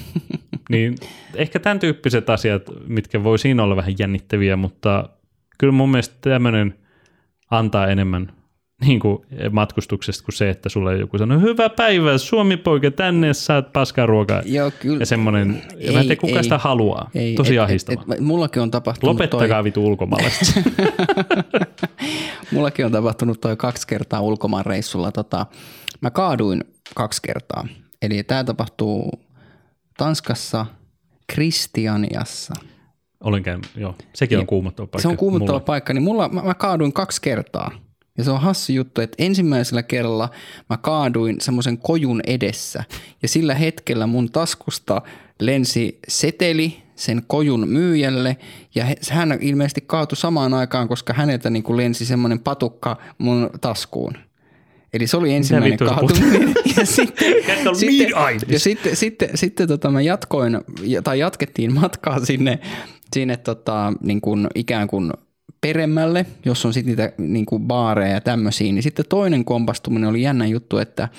niin 0.69 0.95
ehkä 1.35 1.59
tämän 1.59 1.79
tyyppiset 1.79 2.29
asiat, 2.29 2.63
mitkä 2.87 3.23
voi 3.23 3.39
siinä 3.39 3.63
olla 3.63 3.75
vähän 3.75 3.93
jännittäviä, 3.99 4.55
mutta 4.55 5.09
kyllä 5.57 5.73
mun 5.73 5.91
mielestä 5.91 6.15
tämmöinen 6.21 6.75
antaa 7.51 7.87
enemmän 7.87 8.31
niin 8.81 8.99
kuin 8.99 9.17
matkustuksesta 9.51 10.25
kuin 10.25 10.35
se, 10.35 10.49
että 10.49 10.69
sulle 10.69 10.97
joku 10.97 11.17
sanoo, 11.17 11.39
hyvä 11.39 11.69
päivä, 11.69 12.17
Suomi 12.17 12.57
poika, 12.57 12.91
tänne 12.91 13.33
saat 13.33 13.73
paskaa 13.73 14.05
ruokaa. 14.05 14.41
Joo, 14.45 14.71
kyllä. 14.79 14.99
Ja 14.99 15.05
semmoinen, 15.05 15.61
ja 15.77 15.91
mä 15.91 15.99
en 15.99 16.05
tiedä 16.05 16.21
kuka 16.21 16.37
ei. 16.37 16.43
sitä 16.43 16.57
haluaa. 16.57 17.09
Ei, 17.15 17.35
Tosi 17.35 17.55
et- 17.57 17.89
et 17.89 18.19
mullakin 18.19 18.61
on 18.61 18.71
tapahtunut 18.71 19.13
Lopettakaa 19.13 19.47
toi, 19.47 19.63
vitu 19.63 19.85
ulkomaalaiset. 19.85 20.55
mullakin 22.51 22.85
on 22.85 22.91
tapahtunut 22.91 23.41
toi 23.41 23.57
kaksi 23.57 23.87
kertaa 23.87 24.21
ulkomaan 24.21 24.65
reissulla. 24.65 25.11
Tota, 25.11 25.45
mä 26.01 26.11
kaaduin 26.11 26.63
kaksi 26.95 27.21
kertaa. 27.21 27.67
Eli 28.01 28.23
tämä 28.23 28.43
tapahtuu 28.43 29.24
Tanskassa, 29.97 30.65
Kristianiassa. 31.27 32.53
Olen 33.23 33.43
käynyt, 33.43 33.69
joo. 33.75 33.95
Sekin 34.13 34.39
on 34.39 34.47
kuumottava 34.47 34.87
paikka. 34.87 35.01
Se 35.01 35.07
on 35.07 35.17
kuumottava 35.17 35.57
mulle. 35.57 35.65
paikka, 35.65 35.93
niin 35.93 36.03
mulla, 36.03 36.29
mä, 36.29 36.41
mä 36.41 36.53
kaaduin 36.53 36.93
kaksi 36.93 37.21
kertaa. 37.21 37.71
Ja 38.17 38.23
se 38.23 38.31
on 38.31 38.41
hassu 38.41 38.71
juttu, 38.71 39.01
että 39.01 39.23
ensimmäisellä 39.23 39.83
kerralla 39.83 40.29
mä 40.69 40.77
kaaduin 40.77 41.41
semmoisen 41.41 41.77
kojun 41.77 42.21
edessä. 42.27 42.83
Ja 43.21 43.27
sillä 43.27 43.55
hetkellä 43.55 44.07
mun 44.07 44.31
taskusta 44.31 45.01
lensi 45.41 45.99
seteli 46.07 46.83
sen 46.95 47.23
kojun 47.27 47.69
myyjälle. 47.69 48.37
Ja 48.75 48.85
hän 49.11 49.37
ilmeisesti 49.41 49.81
kaatui 49.81 50.17
samaan 50.17 50.53
aikaan, 50.53 50.87
koska 50.87 51.13
häneltä 51.13 51.49
niin 51.49 51.63
kuin 51.63 51.77
lensi 51.77 52.05
semmoinen 52.05 52.39
patukka 52.39 52.97
mun 53.17 53.49
taskuun. 53.61 54.13
Eli 54.93 55.07
se 55.07 55.17
oli 55.17 55.33
ensimmäinen 55.33 55.77
kaatuminen. 55.77 56.53
Ja 56.77 56.85
sitten, 56.85 57.33
on 57.69 57.75
sitten, 57.75 58.09
ja 58.47 58.59
sitten, 58.59 58.95
sitten, 58.95 59.29
sitten 59.35 59.67
tota 59.67 59.91
mä 59.91 60.01
jatkoin, 60.01 60.57
ja- 60.83 61.01
tai 61.01 61.19
jatkettiin 61.19 61.73
matkaa 61.73 62.25
sinne, 62.25 62.59
sinne 63.13 63.37
tota, 63.37 63.93
niin 64.01 64.21
kuin 64.21 64.47
ikään 64.55 64.87
kuin 64.87 65.11
peremmälle, 65.61 66.25
jos 66.45 66.65
on 66.65 66.73
sitten 66.73 66.91
niitä 66.91 67.13
niin 67.17 67.45
kuin 67.45 67.63
baareja 67.63 68.13
ja 68.13 68.21
tämmöisiä, 68.21 68.73
niin 68.73 68.83
sitten 68.83 69.05
toinen 69.09 69.45
kompastuminen 69.45 70.09
oli 70.09 70.21
jännä 70.21 70.45
juttu, 70.45 70.77
että 70.77 71.09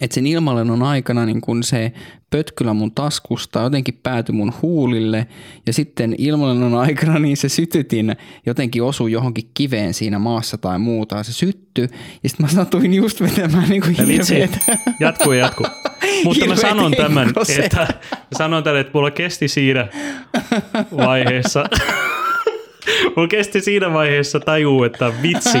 että 0.00 0.14
sen 0.14 0.26
ilmalennon 0.26 0.82
aikana 0.82 1.26
niin 1.26 1.40
kun 1.40 1.62
se 1.62 1.92
pötkylä 2.30 2.74
mun 2.74 2.92
taskusta 2.92 3.60
jotenkin 3.60 4.00
päätyi 4.02 4.34
mun 4.34 4.52
huulille 4.62 5.26
ja 5.66 5.72
sitten 5.72 6.14
ilmalennon 6.18 6.74
aikana 6.74 7.18
niin 7.18 7.36
se 7.36 7.48
sytytin 7.48 8.16
jotenkin 8.46 8.82
osui 8.82 9.12
johonkin 9.12 9.50
kiveen 9.54 9.94
siinä 9.94 10.18
maassa 10.18 10.58
tai 10.58 10.78
muuta 10.78 11.22
se 11.22 11.32
sytty 11.32 11.88
ja 12.22 12.28
sitten 12.28 12.46
mä 12.46 12.52
satuin 12.52 12.94
just 12.94 13.20
vetämään 13.20 13.68
niin 13.68 13.82
kuin 13.82 13.94
hirveetä. 13.94 14.58
jatkuu 15.00 15.32
ja 15.32 15.38
jatkuu. 15.38 15.66
Mutta 16.24 16.46
mä 16.46 16.56
sanon 16.56 16.92
tämän, 16.92 17.24
henkkoset. 17.24 17.64
että, 17.64 17.86
mä 18.10 18.38
sanon 18.38 18.64
tämän, 18.64 18.80
että 18.80 18.90
mulla 18.94 19.10
kesti 19.10 19.48
siinä 19.48 19.88
vaiheessa, 20.96 21.64
mulla 23.16 23.28
kesti 23.28 23.60
siinä 23.60 23.92
vaiheessa 23.92 24.40
tajuu, 24.40 24.84
että 24.84 25.12
vitsi, 25.22 25.58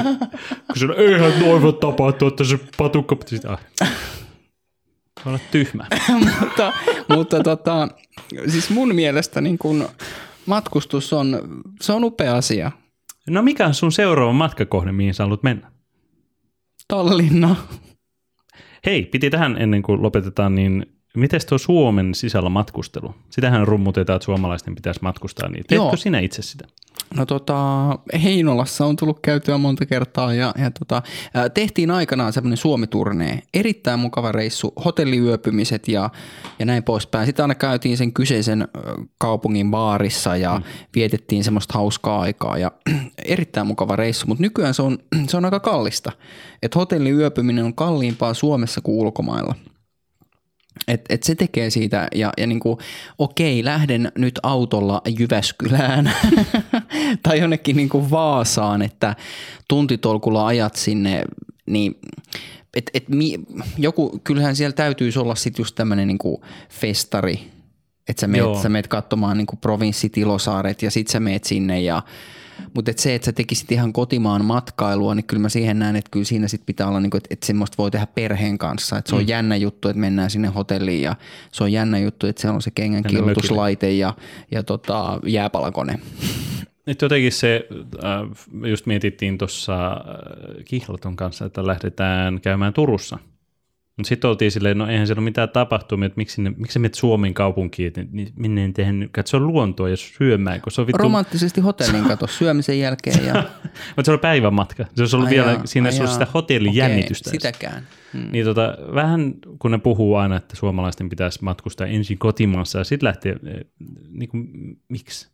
kun 0.66 0.76
se 0.76 0.84
on, 0.84 0.94
eihän 0.96 1.32
noin 1.40 1.62
voi 1.62 1.72
tapahtua, 1.72 2.28
että 2.28 2.44
se 2.44 2.58
patukka, 2.78 3.16
ah. 3.48 3.60
Voi 5.24 5.30
olla 5.32 5.40
tyhmä. 5.50 5.86
mutta, 6.40 6.72
mutta 7.08 7.42
tota, 7.42 7.88
siis 8.48 8.70
mun 8.70 8.94
mielestä 8.94 9.40
niin 9.40 9.58
kun 9.58 9.88
matkustus 10.46 11.12
on, 11.12 11.38
se 11.80 11.92
on 11.92 12.04
upea 12.04 12.36
asia. 12.36 12.72
No 13.30 13.42
mikä 13.42 13.66
on 13.66 13.74
sun 13.74 13.92
seuraava 13.92 14.32
matkakohde, 14.32 14.92
mihin 14.92 15.14
sä 15.14 15.22
haluat 15.22 15.42
mennä? 15.42 15.70
Tallinna. 16.88 17.56
Hei, 18.86 19.02
piti 19.02 19.30
tähän 19.30 19.56
ennen 19.62 19.82
kuin 19.82 20.02
lopetetaan, 20.02 20.54
niin 20.54 20.86
miten 21.16 21.40
tuo 21.48 21.58
Suomen 21.58 22.14
sisällä 22.14 22.48
matkustelu? 22.48 23.14
Sitähän 23.30 23.66
rummutetaan, 23.66 24.16
että 24.16 24.24
suomalaisten 24.24 24.74
pitäisi 24.74 25.00
matkustaa. 25.02 25.48
Niin 25.48 25.64
teetkö 25.68 25.74
Joo. 25.74 25.96
sinä 25.96 26.18
itse 26.18 26.42
sitä? 26.42 26.68
No 27.14 27.26
tota, 27.26 27.54
Heinolassa 28.22 28.86
on 28.86 28.96
tullut 28.96 29.20
käytyä 29.20 29.58
monta 29.58 29.86
kertaa 29.86 30.34
ja, 30.34 30.54
ja 30.58 30.70
tota, 30.70 31.02
tehtiin 31.54 31.90
aikanaan 31.90 32.32
semmoinen 32.32 32.56
Suomi-turnee. 32.56 33.42
Erittäin 33.54 34.00
mukava 34.00 34.32
reissu, 34.32 34.72
hotelliyöpymiset 34.84 35.88
ja, 35.88 36.10
ja 36.58 36.66
näin 36.66 36.82
poispäin. 36.82 37.26
Sitten 37.26 37.42
aina 37.42 37.54
käytiin 37.54 37.96
sen 37.96 38.12
kyseisen 38.12 38.68
kaupungin 39.18 39.70
baarissa 39.70 40.36
ja 40.36 40.58
mm. 40.58 40.64
vietettiin 40.94 41.44
semmoista 41.44 41.74
hauskaa 41.74 42.20
aikaa 42.20 42.58
ja 42.58 42.72
erittäin 43.24 43.66
mukava 43.66 43.96
reissu, 43.96 44.26
mutta 44.26 44.42
nykyään 44.42 44.74
se 44.74 44.82
on, 44.82 44.98
se 45.28 45.36
on 45.36 45.44
aika 45.44 45.60
kallista. 45.60 46.12
Että 46.62 46.78
hotelliyöpyminen 46.78 47.64
on 47.64 47.74
kalliimpaa 47.74 48.34
Suomessa 48.34 48.80
kuin 48.80 48.98
ulkomailla. 48.98 49.54
Et, 50.88 51.04
et 51.08 51.22
se 51.22 51.34
tekee 51.34 51.70
siitä, 51.70 52.08
ja, 52.14 52.32
ja 52.36 52.46
niinku, 52.46 52.78
okei, 53.18 53.64
lähden 53.64 54.12
nyt 54.18 54.40
autolla 54.42 55.02
Jyväskylään 55.18 56.12
tai 57.22 57.40
jonnekin 57.40 57.76
niinku 57.76 58.10
Vaasaan, 58.10 58.82
että 58.82 59.16
tuntitolkulla 59.68 60.46
ajat 60.46 60.76
sinne, 60.76 61.22
niin 61.66 61.98
et, 62.76 62.90
et 62.94 63.08
mi, 63.08 63.34
joku, 63.78 64.20
kyllähän 64.24 64.56
siellä 64.56 64.72
täytyisi 64.72 65.18
olla 65.18 65.34
sitten 65.34 65.60
just 65.60 65.74
tämmöinen 65.74 66.08
niinku 66.08 66.42
festari, 66.68 67.50
että 68.08 68.20
sä 68.20 68.26
meet, 68.26 68.44
Joo. 68.44 68.62
sä 68.62 68.68
meet 68.68 68.88
katsomaan 68.88 69.38
niinku 69.38 69.56
provinssitilosaaret 69.56 70.82
ja 70.82 70.90
sit 70.90 71.08
sä 71.08 71.20
meet 71.20 71.44
sinne 71.44 71.80
ja 71.80 72.02
mutta 72.74 72.90
et 72.90 72.98
se, 72.98 73.14
että 73.14 73.26
sä 73.26 73.32
tekisit 73.32 73.72
ihan 73.72 73.92
kotimaan 73.92 74.44
matkailua, 74.44 75.14
niin 75.14 75.24
kyllä 75.24 75.40
mä 75.40 75.48
siihen 75.48 75.78
näen, 75.78 75.96
että 75.96 76.10
kyllä 76.10 76.24
siinä 76.24 76.48
sit 76.48 76.62
pitää 76.66 76.88
olla, 76.88 77.00
niinku, 77.00 77.16
että, 77.16 77.28
että 77.30 77.46
semmoista 77.46 77.74
voi 77.78 77.90
tehdä 77.90 78.06
perheen 78.06 78.58
kanssa. 78.58 78.98
Että 78.98 79.08
se 79.08 79.16
on 79.16 79.22
mm. 79.22 79.28
jännä 79.28 79.56
juttu, 79.56 79.88
että 79.88 80.00
mennään 80.00 80.30
sinne 80.30 80.48
hotelliin 80.48 81.02
ja 81.02 81.16
se 81.52 81.64
on 81.64 81.72
jännä 81.72 81.98
juttu, 81.98 82.26
että 82.26 82.40
siellä 82.40 82.54
on 82.54 82.62
se 82.62 82.70
kengän 82.70 83.02
kirjoituslaite 83.02 83.92
ja, 83.92 84.14
ja 84.50 84.62
tota, 84.62 85.20
jääpalakone. 85.26 85.98
Nyt 86.86 87.02
jotenkin 87.02 87.32
se, 87.32 87.68
äh, 88.04 88.46
just 88.70 88.86
mietittiin 88.86 89.38
tuossa 89.38 89.86
äh, 89.86 90.64
Kihlaton 90.64 91.16
kanssa, 91.16 91.44
että 91.44 91.66
lähdetään 91.66 92.40
käymään 92.40 92.72
Turussa. 92.72 93.18
Mutta 93.98 94.08
sitten 94.08 94.30
oltiin 94.30 94.50
silleen, 94.50 94.78
no 94.78 94.86
eihän 94.86 95.06
siellä 95.06 95.20
ole 95.20 95.24
mitään 95.24 95.48
tapahtumia, 95.48 96.06
että 96.06 96.16
miksi, 96.16 96.42
ne, 96.42 96.52
miksi 96.56 96.78
menet 96.78 96.94
Suomen 96.94 97.34
kaupunkiin, 97.34 97.86
että 97.86 98.04
niin 98.10 98.32
minne 98.36 98.64
ei 98.64 98.72
tehdä, 98.72 98.92
katso 99.10 99.40
luontoa 99.40 99.88
ja 99.88 99.96
syömään, 99.96 100.60
kun 100.60 100.72
se 100.72 100.80
on 100.80 100.86
vittu, 100.86 101.02
Romanttisesti 101.02 101.60
hotellin 101.60 102.04
kato 102.04 102.26
syömisen 102.26 102.78
jälkeen. 102.80 103.26
Ja, 103.26 103.34
mutta 103.96 104.04
se 104.04 104.12
on 104.12 104.18
päivämatka. 104.18 104.84
Se 104.94 105.02
olisi 105.02 105.16
ollut 105.16 105.28
Ai 105.28 105.34
vielä, 105.34 105.52
jaa, 105.52 105.62
siinä 105.66 105.86
olisi 105.86 106.00
ollut 106.00 106.12
sitä 106.12 106.26
hotelijännitystä. 106.34 107.30
Okei, 107.30 107.40
sitäkään. 107.40 107.86
Hmm. 108.12 108.28
Niin 108.32 108.44
tota, 108.44 108.76
vähän 108.94 109.34
kun 109.58 109.70
ne 109.70 109.78
puhuu 109.78 110.14
aina, 110.14 110.36
että 110.36 110.56
suomalaisten 110.56 111.08
pitäisi 111.08 111.44
matkustaa 111.44 111.86
ensin 111.86 112.18
kotimaassa 112.18 112.78
ja 112.78 112.84
sitten 112.84 113.06
lähteä, 113.06 113.32
eh, 113.32 113.64
niin 114.10 114.28
kuin, 114.28 114.48
miksi? 114.88 115.28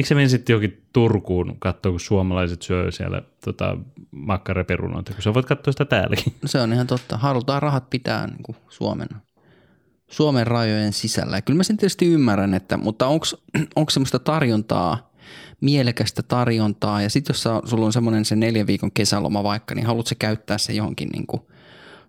Miksi 0.00 0.08
sä 0.08 0.14
menisit 0.14 0.48
johonkin 0.48 0.82
Turkuun 0.92 1.56
katsoa, 1.58 1.92
kun 1.92 2.00
suomalaiset 2.00 2.62
syö 2.62 2.90
siellä 2.90 3.22
tota, 3.44 3.76
makkareperunoita, 4.10 5.12
kun 5.12 5.22
sä 5.22 5.34
voit 5.34 5.46
katsoa 5.46 5.72
sitä 5.72 5.84
täälläkin. 5.84 6.34
No 6.42 6.48
se 6.48 6.60
on 6.60 6.72
ihan 6.72 6.86
totta. 6.86 7.16
Halutaan 7.16 7.62
rahat 7.62 7.90
pitää 7.90 8.26
niin 8.26 8.42
kuin 8.42 8.56
Suomen, 8.68 9.08
Suomen 10.10 10.46
rajojen 10.46 10.92
sisällä. 10.92 11.36
Ja 11.36 11.42
kyllä 11.42 11.56
mä 11.56 11.62
sen 11.62 11.76
tietysti 11.76 12.06
ymmärrän, 12.06 12.54
että, 12.54 12.76
mutta 12.76 13.06
onko 13.06 13.26
semmoista 13.90 14.18
tarjontaa, 14.18 15.10
mielekästä 15.60 16.22
tarjontaa, 16.22 17.02
ja 17.02 17.10
sitten 17.10 17.34
jos 17.34 17.42
sä, 17.42 17.60
sulla 17.64 17.86
on 17.86 17.92
semmoinen 17.92 18.24
se 18.24 18.36
neljän 18.36 18.66
viikon 18.66 18.92
kesäloma 18.92 19.42
vaikka, 19.42 19.74
niin 19.74 19.86
haluatko 19.86 20.14
käyttää 20.18 20.58
se 20.58 20.72
johonkin 20.72 21.08
niin 21.08 21.26
kuin 21.26 21.42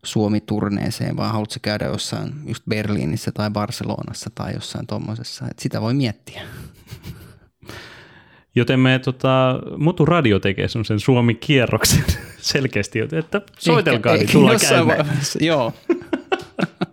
Suomi-turneeseen, 0.03 1.17
vai 1.17 1.29
haluatko 1.29 1.55
käydä 1.61 1.85
jossain 1.85 2.33
just 2.45 2.63
Berliinissä 2.69 3.31
tai 3.31 3.49
Barcelonassa 3.49 4.29
tai 4.35 4.53
jossain 4.53 4.87
tuommoisessa, 4.87 5.45
sitä 5.59 5.81
voi 5.81 5.93
miettiä. 5.93 6.41
Joten 8.55 8.79
me 8.79 8.99
tota, 8.99 9.59
Mutu 9.77 10.05
Radio 10.05 10.39
tekee 10.39 10.67
sen 10.67 10.99
Suomi-kierroksen 10.99 12.03
selkeästi, 12.37 12.99
että 12.99 13.41
soitelkaa, 13.59 14.13
Ehkä- 14.13 14.17
niin 14.17 14.21
ehkä 14.21 14.33
tullaan 14.33 14.53
jossain 14.53 14.87
käymään. 14.87 15.17
Joo. 15.39 15.73